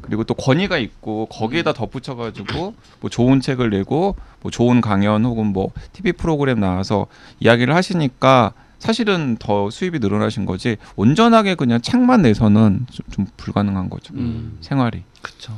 그리고 0.00 0.24
또 0.24 0.34
권위가 0.34 0.78
있고 0.78 1.26
거기에다 1.26 1.72
덧붙여가지고 1.72 2.74
뭐 3.00 3.10
좋은 3.10 3.40
책을 3.40 3.70
내고 3.70 4.16
뭐 4.40 4.50
좋은 4.50 4.80
강연 4.80 5.24
혹은 5.24 5.46
뭐 5.46 5.72
TV 5.92 6.12
프로그램 6.12 6.60
나와서 6.60 7.06
이야기를 7.40 7.74
하시니까 7.74 8.52
사실은 8.78 9.36
더 9.40 9.70
수입이 9.70 9.98
늘어나신 9.98 10.46
거지 10.46 10.76
온전하게 10.94 11.56
그냥 11.56 11.80
책만 11.80 12.22
내서는 12.22 12.86
좀, 12.92 13.06
좀 13.10 13.26
불가능한 13.36 13.90
거죠 13.90 14.14
음. 14.14 14.58
생활이 14.60 15.02
그쵸. 15.20 15.52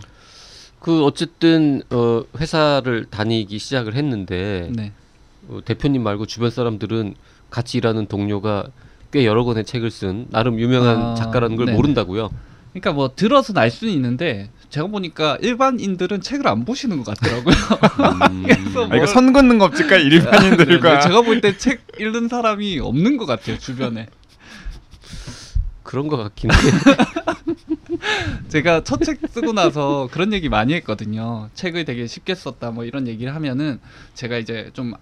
그 0.79 1.05
어쨌든 1.05 1.83
어, 1.91 2.23
회사를 2.39 3.05
다니기 3.11 3.59
시작을 3.59 3.95
했는데 3.95 4.71
네. 4.73 4.93
어, 5.49 5.61
대표님 5.65 6.03
말고 6.03 6.27
주변 6.27 6.51
사람들은 6.51 7.15
같이 7.51 7.79
일하는 7.79 8.07
동료가 8.07 8.67
꽤 9.13 9.25
여러 9.27 9.45
권의 9.45 9.65
책을 9.65 9.91
쓴 9.91 10.27
나름 10.31 10.61
유명한 10.61 10.97
아, 11.03 11.15
작가라는 11.15 11.57
걸 11.57 11.67
네네. 11.67 11.77
모른다고요. 11.77 12.31
그러니까 12.73 12.93
뭐 12.93 13.13
들어서 13.17 13.53
알 13.57 13.69
수는 13.71 13.93
있는데 13.95 14.51
제가 14.69 14.87
보니까 14.87 15.37
일반인들은 15.41 16.21
책을 16.21 16.47
안 16.47 16.65
보시는 16.65 17.03
것 17.03 17.19
같더라고요. 17.19 17.55
음. 18.31 18.43
그래서 18.45 18.89
아 18.89 18.97
이거 18.97 19.07
선 19.07 19.33
긋는 19.33 19.59
겁니까 19.59 19.97
일반인들과 19.97 20.95
네, 20.95 21.01
제가 21.01 21.23
볼 21.23 21.41
때 21.41 21.57
책 21.59 21.81
읽는 21.99 22.29
사람이 22.29 22.79
없는 22.79 23.17
것 23.17 23.27
같아요 23.27 23.59
주변에. 23.59 24.07
그런 25.83 26.07
것 26.07 26.17
같긴 26.19 26.53
해. 26.53 26.55
제가 28.49 28.85
첫 28.85 29.03
책 29.03 29.19
쓰고 29.29 29.53
나서 29.53 30.09
그런 30.13 30.33
얘기 30.33 30.49
많이 30.49 30.73
했거든요. 30.75 31.49
책을 31.55 31.85
되게 31.85 32.07
쉽게 32.07 32.37
썼다 32.37 32.71
뭐 32.71 32.85
이런 32.85 33.09
얘기를 33.09 33.35
하면은 33.35 33.81
제가 34.15 34.39
이제 34.39 34.71
좀 34.75 34.93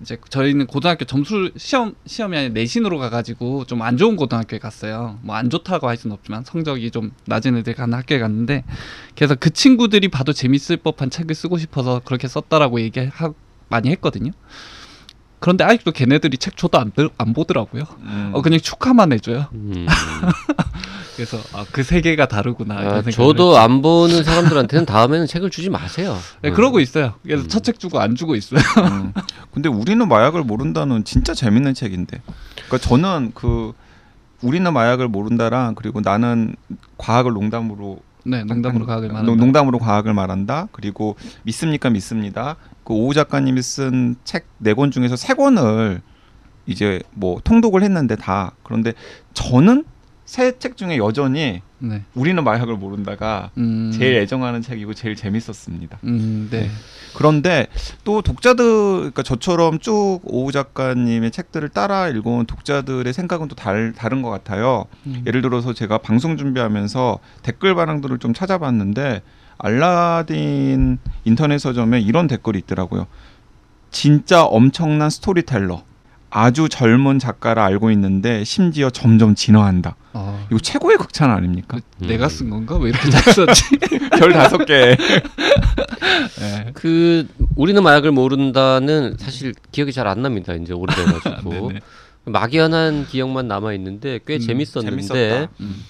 이제 0.00 0.16
저희는 0.28 0.66
고등학교 0.66 1.04
점수 1.04 1.50
시험 1.56 1.94
시험이 2.06 2.36
아니라 2.36 2.52
내신으로 2.54 2.98
가가지고 2.98 3.64
좀 3.64 3.82
안 3.82 3.96
좋은 3.96 4.16
고등학교에 4.16 4.58
갔어요. 4.58 5.18
뭐 5.22 5.34
안 5.36 5.50
좋다고 5.50 5.88
할 5.88 5.96
수는 5.96 6.14
없지만 6.14 6.44
성적이 6.44 6.90
좀 6.90 7.12
낮은 7.26 7.56
애들 7.58 7.74
가는 7.74 7.96
학교에 7.96 8.18
갔는데 8.18 8.64
그래서 9.16 9.34
그 9.34 9.50
친구들이 9.50 10.08
봐도 10.08 10.32
재밌을 10.32 10.76
법한 10.78 11.10
책을 11.10 11.34
쓰고 11.34 11.58
싶어서 11.58 12.00
그렇게 12.04 12.28
썼다라고 12.28 12.80
얘기 12.80 13.00
하 13.00 13.32
많이 13.68 13.90
했거든요. 13.90 14.30
그런데 15.40 15.62
아직도 15.64 15.92
걔네들이 15.92 16.36
책 16.38 16.56
줘도 16.56 16.78
안, 16.78 16.90
들- 16.90 17.10
안 17.18 17.32
보더라고요. 17.32 17.82
음. 18.00 18.30
어 18.34 18.42
그냥 18.42 18.58
축하만 18.60 19.12
해줘요. 19.12 19.46
음. 19.52 19.86
그래서 21.18 21.36
아, 21.52 21.64
그 21.72 21.82
세계가 21.82 22.26
다르구나. 22.28 22.76
아, 22.76 22.80
이런 22.80 22.94
생각을 23.02 23.12
저도 23.12 23.50
했죠. 23.50 23.58
안 23.58 23.82
보는 23.82 24.22
사람들한테는 24.22 24.86
다음에는 24.86 25.26
책을 25.26 25.50
주지 25.50 25.68
마세요. 25.68 26.16
네, 26.42 26.50
음. 26.50 26.54
그러고 26.54 26.78
있어요. 26.78 27.14
그래서 27.24 27.42
음. 27.42 27.48
첫책 27.48 27.80
주고 27.80 27.98
안 27.98 28.14
주고 28.14 28.36
있어요. 28.36 28.60
음. 28.92 29.12
근데 29.52 29.68
우리는 29.68 30.06
마약을 30.06 30.44
모른다는 30.44 31.02
진짜 31.02 31.34
재밌는 31.34 31.74
책인데. 31.74 32.22
그러니까 32.54 32.78
저는 32.78 33.32
그 33.34 33.72
우리는 34.42 34.72
마약을 34.72 35.08
모른다랑 35.08 35.74
그리고 35.74 36.00
나는 36.00 36.54
과학을 36.98 37.32
농담으로 37.32 37.98
네, 38.24 38.44
농담으로 38.44 38.86
과학을 38.86 39.08
말한다. 39.08 39.26
농- 39.26 39.38
농담으로 39.38 39.78
과학을 39.80 40.14
말한다. 40.14 40.68
그리고 40.70 41.16
믿습니까 41.42 41.90
믿습니다. 41.90 42.54
그 42.84 42.92
오우 42.94 43.12
작가님이 43.12 43.60
쓴 43.60 44.14
책 44.24 44.46
네 44.58 44.72
권 44.74 44.92
중에서 44.92 45.16
세 45.16 45.34
권을 45.34 46.00
이제 46.66 47.00
뭐 47.12 47.40
통독을 47.42 47.82
했는데 47.82 48.14
다 48.14 48.52
그런데 48.62 48.92
저는 49.34 49.84
세 50.28 50.58
책 50.58 50.76
중에 50.76 50.98
여전히 50.98 51.62
네. 51.78 52.02
우리는 52.14 52.44
마약을 52.44 52.76
모른다가 52.76 53.50
음, 53.56 53.90
제일 53.94 54.16
애정하는 54.16 54.60
책이고 54.60 54.92
제일 54.92 55.16
재밌었습니다. 55.16 56.00
음, 56.04 56.48
네. 56.50 56.68
그런데 57.16 57.66
또 58.04 58.20
독자들 58.20 58.64
그러니까 58.98 59.22
저처럼 59.22 59.78
쭉 59.78 60.20
오우 60.24 60.52
작가님의 60.52 61.30
책들을 61.30 61.70
따라 61.70 62.08
읽어온 62.10 62.44
독자들의 62.44 63.10
생각은 63.10 63.48
또 63.48 63.54
달, 63.56 63.94
다른 63.96 64.20
것 64.20 64.28
같아요. 64.28 64.84
음. 65.06 65.24
예를 65.26 65.40
들어서 65.40 65.72
제가 65.72 65.96
방송 65.96 66.36
준비하면서 66.36 67.20
댓글 67.42 67.74
반응들을 67.74 68.18
좀 68.18 68.34
찾아봤는데 68.34 69.22
알라딘 69.56 70.98
인터넷 71.24 71.56
서점에 71.58 72.00
이런 72.00 72.26
댓글이 72.26 72.58
있더라고요. 72.58 73.06
진짜 73.90 74.44
엄청난 74.44 75.08
스토리텔러. 75.08 75.87
아주 76.30 76.68
젊은 76.68 77.18
작가라 77.18 77.64
알고 77.64 77.90
있는데 77.92 78.44
심지어 78.44 78.90
점점 78.90 79.34
진화한다. 79.34 79.96
어, 80.12 80.46
이거 80.50 80.58
최고의 80.58 80.98
극찬 80.98 81.30
아닙니까? 81.30 81.78
음. 82.02 82.06
내가 82.06 82.28
쓴 82.28 82.50
건가? 82.50 82.76
왜 82.76 82.90
이렇게 82.90 83.08
잘 83.10 83.32
썼지? 83.32 83.62
별 84.18 84.32
다섯 84.32 84.58
개. 84.66 84.96
네. 86.40 86.70
그 86.74 87.26
우리는 87.56 87.82
마약을 87.82 88.12
모른다는 88.12 89.16
사실 89.18 89.54
기억이 89.72 89.92
잘 89.92 90.06
안 90.08 90.22
납니다. 90.22 90.54
이제 90.54 90.72
오래돼가지고 90.72 91.50
네네. 91.68 91.80
막연한 92.24 93.06
기억만 93.06 93.48
남아 93.48 93.72
있는데 93.74 94.20
꽤 94.26 94.36
음, 94.36 94.40
재밌었는데. 94.40 95.48
음. 95.60 95.84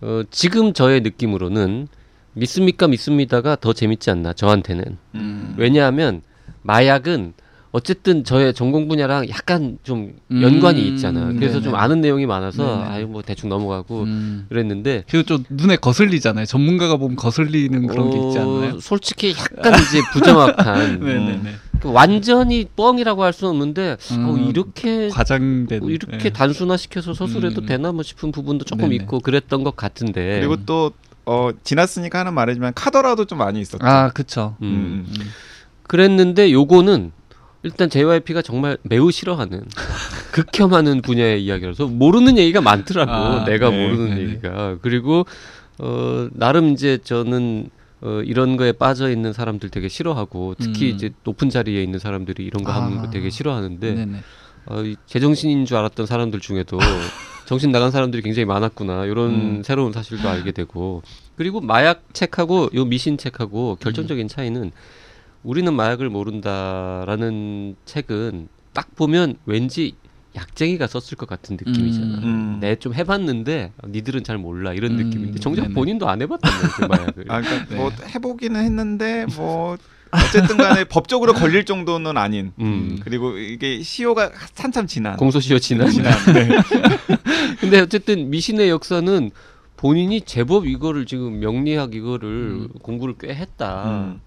어, 0.00 0.22
지금 0.30 0.72
저의 0.74 1.00
느낌으로는 1.00 1.88
믿습니까 2.34 2.86
믿습니다가 2.86 3.56
더 3.56 3.72
재밌지 3.72 4.10
않나 4.10 4.32
저한테는 4.32 4.96
음. 5.16 5.54
왜냐하면 5.56 6.22
마약은 6.62 7.32
어쨌든 7.70 8.24
저의 8.24 8.54
전공 8.54 8.88
분야랑 8.88 9.28
약간 9.28 9.78
좀 9.82 10.14
음, 10.30 10.42
연관이 10.42 10.86
있잖아요. 10.88 11.34
그래서 11.34 11.54
네네. 11.54 11.64
좀 11.64 11.74
아는 11.74 12.00
내용이 12.00 12.24
많아서 12.24 12.64
네네. 12.64 12.84
아유 12.90 13.06
뭐 13.06 13.22
대충 13.22 13.50
넘어가고 13.50 14.02
음. 14.04 14.46
그랬는데 14.48 15.04
그리고 15.08 15.26
좀 15.26 15.44
눈에 15.50 15.76
거슬리잖아요. 15.76 16.46
전문가가 16.46 16.96
보면 16.96 17.16
거슬리는 17.16 17.86
그런 17.86 18.10
게 18.10 18.18
있지 18.18 18.38
않나요? 18.38 18.76
어, 18.76 18.80
솔직히 18.80 19.34
약간 19.38 19.74
이제 19.82 20.00
부정확한 20.12 21.00
네네네. 21.04 21.56
그 21.80 21.92
완전히 21.92 22.64
뻥이라고 22.74 23.22
할 23.22 23.32
수는 23.32 23.52
없는데 23.52 23.96
음, 24.12 24.24
어, 24.26 24.38
이렇게 24.38 25.08
과장된 25.10 25.82
어, 25.84 25.88
이렇게 25.90 26.16
네. 26.16 26.30
단순화시켜서 26.30 27.12
서술해도 27.12 27.62
음. 27.62 27.66
되나 27.66 27.92
뭐 27.92 28.02
싶은 28.02 28.32
부분도 28.32 28.64
조금 28.64 28.88
네네. 28.88 29.02
있고 29.02 29.20
그랬던 29.20 29.62
것 29.62 29.76
같은데 29.76 30.38
그리고 30.40 30.56
또 30.64 30.92
어, 31.26 31.50
지났으니까 31.62 32.20
하는 32.20 32.32
말이지만 32.32 32.72
카더라도 32.74 33.26
좀 33.26 33.36
많이 33.36 33.60
있었죠. 33.60 33.84
아, 33.86 34.08
그쵸. 34.08 34.56
음. 34.62 34.66
음. 34.66 35.06
음. 35.20 35.30
그랬는데 35.82 36.52
요거는 36.52 37.12
일단 37.62 37.90
JYP가 37.90 38.42
정말 38.42 38.76
매우 38.82 39.10
싫어하는 39.10 39.64
극혐하는 40.32 41.02
분야의 41.02 41.44
이야기라서 41.44 41.86
모르는 41.86 42.38
얘기가 42.38 42.60
많더라고 42.60 43.10
아, 43.10 43.44
내가 43.44 43.70
네, 43.70 43.86
모르는 43.86 44.10
네, 44.10 44.14
네. 44.14 44.20
얘기가 44.22 44.78
그리고 44.80 45.26
어 45.78 46.28
나름 46.32 46.72
이제 46.72 46.98
저는 47.02 47.70
어 48.00 48.20
이런 48.24 48.56
거에 48.56 48.72
빠져 48.72 49.10
있는 49.10 49.32
사람들 49.32 49.70
되게 49.70 49.88
싫어하고 49.88 50.54
특히 50.58 50.90
음. 50.90 50.94
이제 50.94 51.10
높은 51.24 51.50
자리에 51.50 51.82
있는 51.82 51.98
사람들이 51.98 52.44
이런 52.44 52.62
거 52.62 52.72
하는 52.72 52.98
아. 52.98 53.02
거 53.02 53.10
되게 53.10 53.28
싫어하는데 53.28 53.94
네네. 53.94 54.18
어, 54.66 54.82
이 54.82 54.96
제정신인 55.06 55.64
줄 55.64 55.78
알았던 55.78 56.06
사람들 56.06 56.40
중에도 56.40 56.78
정신 57.46 57.72
나간 57.72 57.90
사람들이 57.90 58.22
굉장히 58.22 58.44
많았구나 58.44 59.06
이런 59.06 59.30
음. 59.30 59.62
새로운 59.64 59.92
사실도 59.92 60.28
알게 60.28 60.52
되고 60.52 61.02
그리고 61.34 61.60
마약 61.60 62.04
책하고 62.12 62.68
요 62.74 62.84
미신 62.84 63.16
책하고 63.16 63.78
결정적인 63.80 64.28
차이는 64.28 64.70
우리는 65.48 65.72
마약을 65.72 66.10
모른다라는 66.10 67.74
책은 67.86 68.48
딱 68.74 68.94
보면 68.94 69.36
왠지 69.46 69.94
약쟁이가 70.36 70.86
썼을 70.86 71.16
것 71.16 71.26
같은 71.26 71.56
느낌이잖아. 71.58 72.18
음. 72.18 72.22
음. 72.22 72.58
내좀 72.60 72.92
해봤는데 72.92 73.72
니들은 73.88 74.24
잘 74.24 74.36
몰라 74.36 74.74
이런 74.74 74.92
음, 74.92 75.06
느낌인데 75.06 75.40
정작 75.40 75.62
네네. 75.62 75.74
본인도 75.74 76.06
안 76.06 76.20
해봤단 76.20 76.52
말이야 76.52 76.88
마약을. 76.88 77.24
아, 77.32 77.40
그러니까 77.40 77.68
네. 77.70 77.76
뭐 77.76 77.90
해보기는 77.90 78.62
했는데 78.62 79.24
뭐 79.36 79.78
어쨌든 80.10 80.58
간에 80.58 80.84
법적으로 80.84 81.32
걸릴 81.32 81.64
정도는 81.64 82.18
아닌. 82.18 82.52
음. 82.60 83.00
그리고 83.02 83.38
이게 83.38 83.82
시효가 83.82 84.32
한참 84.54 84.86
지난. 84.86 85.16
공소시효 85.16 85.58
지난. 85.60 85.88
지난. 85.88 86.12
네. 86.34 86.48
근데 87.58 87.80
어쨌든 87.80 88.28
미신의 88.28 88.68
역사는 88.68 89.30
본인이 89.78 90.20
제법 90.20 90.66
이거를 90.66 91.06
지금 91.06 91.40
명리학 91.40 91.94
이거를 91.94 92.28
음. 92.28 92.68
공부를 92.82 93.14
꽤 93.18 93.34
했다. 93.34 94.18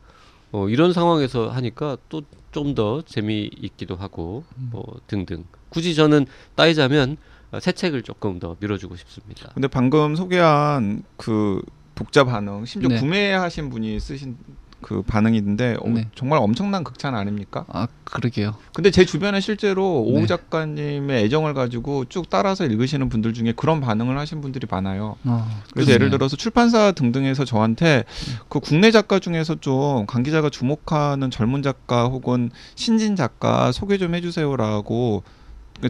음. 0.54 0.56
어, 0.58 0.70
이런 0.70 0.94
상황에서 0.94 1.50
하니까 1.50 1.98
또 2.10 2.22
좀 2.52 2.76
더 2.76 3.02
재미있기도 3.02 3.96
하고 3.96 4.44
뭐 4.56 4.84
등등. 5.08 5.46
굳이 5.70 5.96
저는 5.96 6.26
따지자면 6.56 7.16
어, 7.52 7.60
새 7.62 7.72
책을 7.72 8.02
조금 8.04 8.40
더 8.40 8.58
밀어주고 8.60 8.96
싶습니다. 8.98 9.52
근데 9.54 9.68
방금 9.70 10.16
소개한 10.18 11.04
그 11.18 11.62
독자 11.96 12.24
반응, 12.26 12.66
심지어 12.66 12.90
네. 12.90 13.00
구매하신 13.00 13.70
분이 13.70 14.00
쓰신 14.02 14.38
그 14.82 15.02
반응인데 15.04 15.78
어, 15.80 15.90
네. 15.90 16.08
정말 16.16 16.40
엄청난 16.40 16.84
극찬 16.84 17.16
아닙니까? 17.16 17.66
아 17.70 17.88
그러게요. 18.04 18.56
근데 18.74 18.92
제 18.92 19.06
주변에 19.06 19.40
실제로 19.40 20.02
오우 20.02 20.22
네. 20.22 20.26
작가님의 20.28 21.24
애정을 21.26 21.54
가지고 21.54 22.06
쭉 22.06 22.30
따라서 22.30 22.66
읽으시는 22.66 23.10
분들 23.10 23.34
중에 23.34 23.54
그런 23.56 23.80
반응을 23.82 24.18
하신 24.18 24.42
분들이 24.42 24.68
많아요. 24.70 25.16
어, 25.26 25.48
그래서 25.74 25.92
예를 25.92 26.00
그러네요. 26.08 26.18
들어서 26.18 26.36
출판사 26.36 26.92
등등에서 26.92 27.46
저한테 27.46 28.04
그 28.50 28.60
국내 28.60 28.92
작가 28.92 29.20
중에서 29.20 29.56
좀 29.60 30.06
강 30.08 30.24
기자가 30.24 30.50
주목하는 30.50 31.32
젊은 31.32 31.62
작가 31.64 32.06
혹은 32.08 32.50
신진 32.76 33.16
작가 33.16 33.72
소개 33.72 33.98
좀 33.98 34.16
해주세요라고 34.16 35.24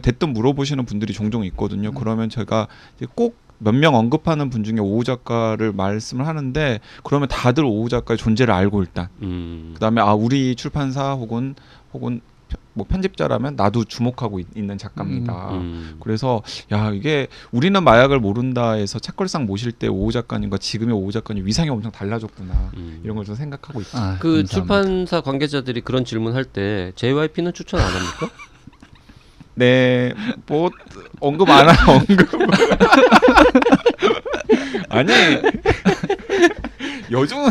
대뜸 0.02 0.32
물어보시는 0.32 0.84
분들이 0.86 1.12
종종 1.12 1.44
있거든요. 1.46 1.90
음. 1.90 1.94
그러면 1.94 2.30
제가 2.30 2.66
꼭 3.14 3.36
몇 3.62 3.74
명 3.74 3.94
언급하는 3.94 4.50
분 4.50 4.64
중에 4.64 4.78
오우 4.80 5.04
작가를 5.04 5.72
말씀을 5.72 6.26
하는데 6.26 6.80
그러면 7.04 7.28
다들 7.28 7.64
오우 7.64 7.88
작가의 7.88 8.18
존재를 8.18 8.52
알고 8.54 8.82
일단 8.82 9.08
음. 9.22 9.70
그다음에 9.74 10.00
아 10.00 10.14
우리 10.14 10.54
출판사 10.56 11.12
혹은 11.12 11.54
혹은 11.94 12.20
편- 12.48 12.60
뭐 12.74 12.86
편집자라면 12.88 13.56
나도 13.56 13.84
주목하고 13.84 14.38
있, 14.40 14.46
는 14.56 14.76
작가입니다. 14.78 15.50
음. 15.52 15.96
그래서 16.00 16.42
야 16.72 16.90
이게 16.90 17.28
우리는 17.50 17.82
마약을 17.82 18.18
모른다에서 18.20 18.98
책걸상 18.98 19.46
모실 19.46 19.72
때 19.72 19.88
오우 19.88 20.10
작가님과 20.12 20.58
지금의 20.58 20.94
오우 20.94 21.12
작가님 21.12 21.46
위상이 21.46 21.68
엄청 21.70 21.90
달라졌구나 21.92 22.70
음. 22.76 23.00
이런 23.04 23.16
걸 23.16 23.24
좀 23.24 23.34
생각하고 23.36 23.80
있죠. 23.82 23.96
아, 23.96 24.16
그 24.18 24.42
감사합니다. 24.42 24.48
출판사 24.52 25.20
관계자들이 25.20 25.80
그런 25.82 26.04
질문할 26.04 26.44
때 26.44 26.92
JYP는 26.96 27.52
추천 27.54 27.80
안 27.80 27.86
합니까? 27.86 28.28
네, 29.54 30.12
뭐 30.46 30.70
언급 31.20 31.48
안 31.50 31.68
하, 31.68 31.92
언급. 31.92 32.28
아니 34.88 35.12
요즘 37.10 37.36
여, 37.38 37.50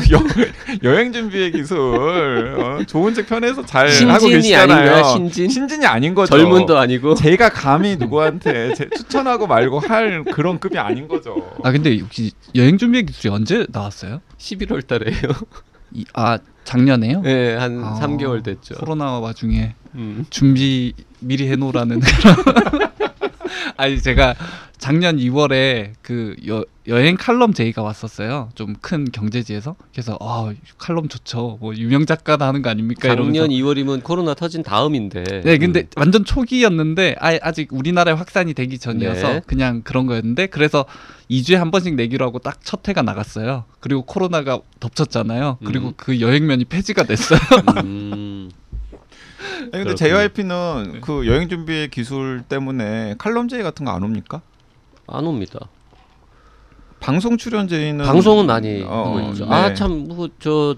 여행 0.84 1.12
준비의 1.14 1.52
기술 1.52 2.56
어, 2.60 2.84
좋은 2.86 3.14
책 3.14 3.28
편에서 3.28 3.64
잘 3.66 3.88
하고 4.10 4.28
계시잖아요. 4.28 4.80
아닌가요? 4.80 5.04
신진? 5.14 5.50
신진이 5.50 5.86
아닌 5.86 6.16
거죠. 6.16 6.36
젊은도 6.36 6.78
아니고 6.78 7.14
제가 7.16 7.50
감히 7.50 7.96
누구한테 7.98 8.74
제- 8.74 8.90
추천하고 8.90 9.46
말고 9.48 9.80
할 9.80 10.24
그런 10.24 10.60
급이 10.60 10.80
아닌 10.80 11.08
거죠. 11.08 11.52
아 11.64 11.72
근데 11.72 11.98
혹시 12.00 12.32
여행 12.56 12.78
준비 12.80 13.04
기술이 13.06 13.32
언제 13.34 13.68
나왔어요? 13.70 14.22
11월 14.40 14.86
달에요. 14.88 15.14
이, 15.94 16.06
아 16.14 16.40
작년에요? 16.64 17.22
네, 17.22 17.56
한 17.56 17.84
아, 17.84 18.00
3개월 18.00 18.44
됐죠. 18.44 18.76
코로나 18.76 19.20
와중에 19.20 19.76
음. 19.96 20.26
준비 20.30 20.94
미리 21.20 21.48
해놓으라는 21.50 22.00
그런. 22.00 22.91
아니 23.78 24.02
제가 24.02 24.36
작년 24.78 25.18
2월에 25.18 25.92
그 26.02 26.36
여, 26.48 26.66
여행 26.88 27.16
칼럼 27.16 27.54
제의가 27.54 27.84
왔었어요. 27.84 28.50
좀 28.56 28.74
큰 28.82 29.06
경제지에서 29.12 29.76
그래서 29.92 30.18
아 30.20 30.52
칼럼 30.80 31.08
좋죠. 31.08 31.60
뭐 31.62 31.76
유명 31.76 32.06
작가다 32.08 32.48
하는 32.48 32.62
거 32.64 32.70
아닙니까? 32.72 33.08
작년 33.10 33.34
이러면서. 33.36 33.54
2월이면 33.54 34.04
코로나 34.04 34.34
터진 34.34 34.64
다음인데. 34.64 35.42
네, 35.46 35.58
근데 35.60 35.82
음. 35.82 35.88
완전 35.96 36.26
초기였는데 36.26 37.16
아, 37.20 37.38
아직 37.42 37.70
우리나라에 37.72 38.16
확산이 38.16 38.54
되기 38.56 38.80
전이어서 38.80 39.34
네. 39.34 39.42
그냥 39.46 39.82
그런 39.84 40.08
거였는데 40.08 40.48
그래서 40.48 40.86
2주에 41.30 41.56
한 41.56 41.70
번씩 41.70 41.94
내기로 41.96 42.26
하고 42.26 42.40
딱첫 42.40 42.88
회가 42.88 43.04
나갔어요. 43.04 43.66
그리고 43.80 44.02
코로나가 44.02 44.60
덮쳤잖아요. 44.80 45.60
그리고 45.64 45.90
음. 45.90 45.94
그 45.96 46.20
여행면이 46.20 46.66
폐지가 46.66 47.04
됐어요. 47.04 47.40
음. 47.86 48.50
아니, 49.74 49.84
근데 49.84 49.96
그렇군요. 49.96 49.96
JYP는 49.96 51.02
그 51.02 51.28
여행 51.28 51.48
준비의 51.50 51.90
기술 51.90 52.44
때문에 52.48 53.16
칼럼 53.18 53.48
제의 53.48 53.64
같은 53.64 53.86
거 53.86 53.92
안 53.92 54.04
옵니까? 54.04 54.42
안 55.08 55.26
옵니다. 55.26 55.60
방송 57.00 57.38
출연 57.38 57.68
제의는 57.68 58.06
방송은 58.06 58.46
많이 58.46 58.84
어, 58.84 59.06
하고 59.06 59.20
있죠. 59.32 59.46
네. 59.46 59.52
아참 59.54 60.08
뭐 60.08 60.28
저 60.40 60.76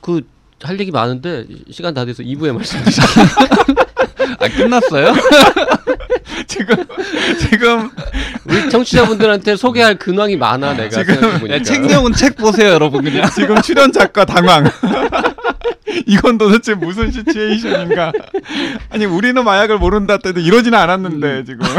그 0.00 0.20
할 0.62 0.80
얘기 0.80 0.90
많은데 0.90 1.44
시간 1.70 1.92
다 1.92 2.06
돼서 2.06 2.22
2부에 2.22 2.52
말씀드리죠. 2.54 3.02
아 4.40 4.48
끝났어요? 4.48 5.12
지금 6.46 6.76
지금 7.38 7.90
우리 8.46 8.70
청취자분들한테 8.70 9.56
소개할 9.56 9.98
근황이 9.98 10.36
많아 10.38 10.72
내가 10.74 10.88
지금- 10.88 11.14
생각해 11.14 11.38
보니까. 11.40 11.56
야, 11.56 11.62
책 11.62 11.82
내용은 11.82 12.12
책 12.14 12.36
보세요, 12.36 12.70
여러분 12.70 13.04
그냥. 13.04 13.28
지금 13.34 13.60
출연 13.60 13.92
작가 13.92 14.24
당황. 14.24 14.64
이건 16.06 16.38
도대체 16.38 16.74
무슨 16.74 17.10
시츄에이션인가? 17.10 18.12
아니 18.90 19.04
우리는 19.04 19.42
마약을 19.44 19.78
모른다 19.78 20.18
때도 20.18 20.40
이러지는 20.40 20.78
않았는데 20.78 21.38
음. 21.38 21.44
지금. 21.44 21.66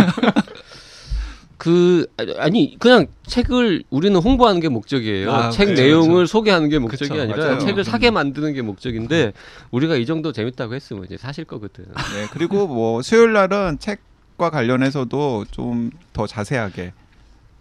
그 1.58 2.06
아니 2.38 2.76
그냥 2.78 3.08
책을 3.26 3.84
우리는 3.90 4.16
홍보하는 4.20 4.62
게 4.62 4.70
목적이에요. 4.70 5.32
아, 5.32 5.50
책 5.50 5.68
그쵸, 5.70 5.82
내용을 5.82 6.24
그쵸. 6.24 6.32
소개하는 6.32 6.70
게 6.70 6.78
목적이 6.80 7.10
그쵸, 7.10 7.22
아니라 7.24 7.38
맞아요. 7.38 7.60
책을 7.60 7.80
음. 7.80 7.84
사게 7.84 8.12
만드는 8.12 8.54
게 8.54 8.62
목적인데 8.62 9.34
우리가 9.72 9.96
이 9.96 10.06
정도 10.06 10.32
재밌다고 10.32 10.76
했으면 10.76 11.06
이제 11.06 11.18
사실 11.18 11.46
거거든. 11.46 11.86
네 11.86 12.28
그리고 12.32 12.68
뭐 12.68 13.02
수요일 13.02 13.34
날은 13.34 13.80
책과 13.80 14.50
관련해서도 14.52 15.46
좀 15.52 15.92
더 16.16 16.26
자세하게 16.26 16.94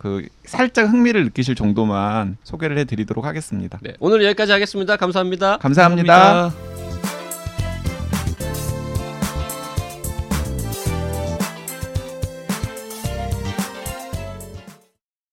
그 0.04 0.28
살짝 0.44 0.90
흥미를 0.90 1.24
느끼실 1.24 1.54
정도만 1.54 2.36
소개를 2.44 2.76
해드리도록 2.76 3.24
하겠습니다. 3.24 3.78
네, 3.80 3.94
오늘 4.00 4.22
여기까지 4.22 4.52
하겠습니다. 4.52 4.98
감사합니다. 4.98 5.56
감사합니다. 5.56 6.73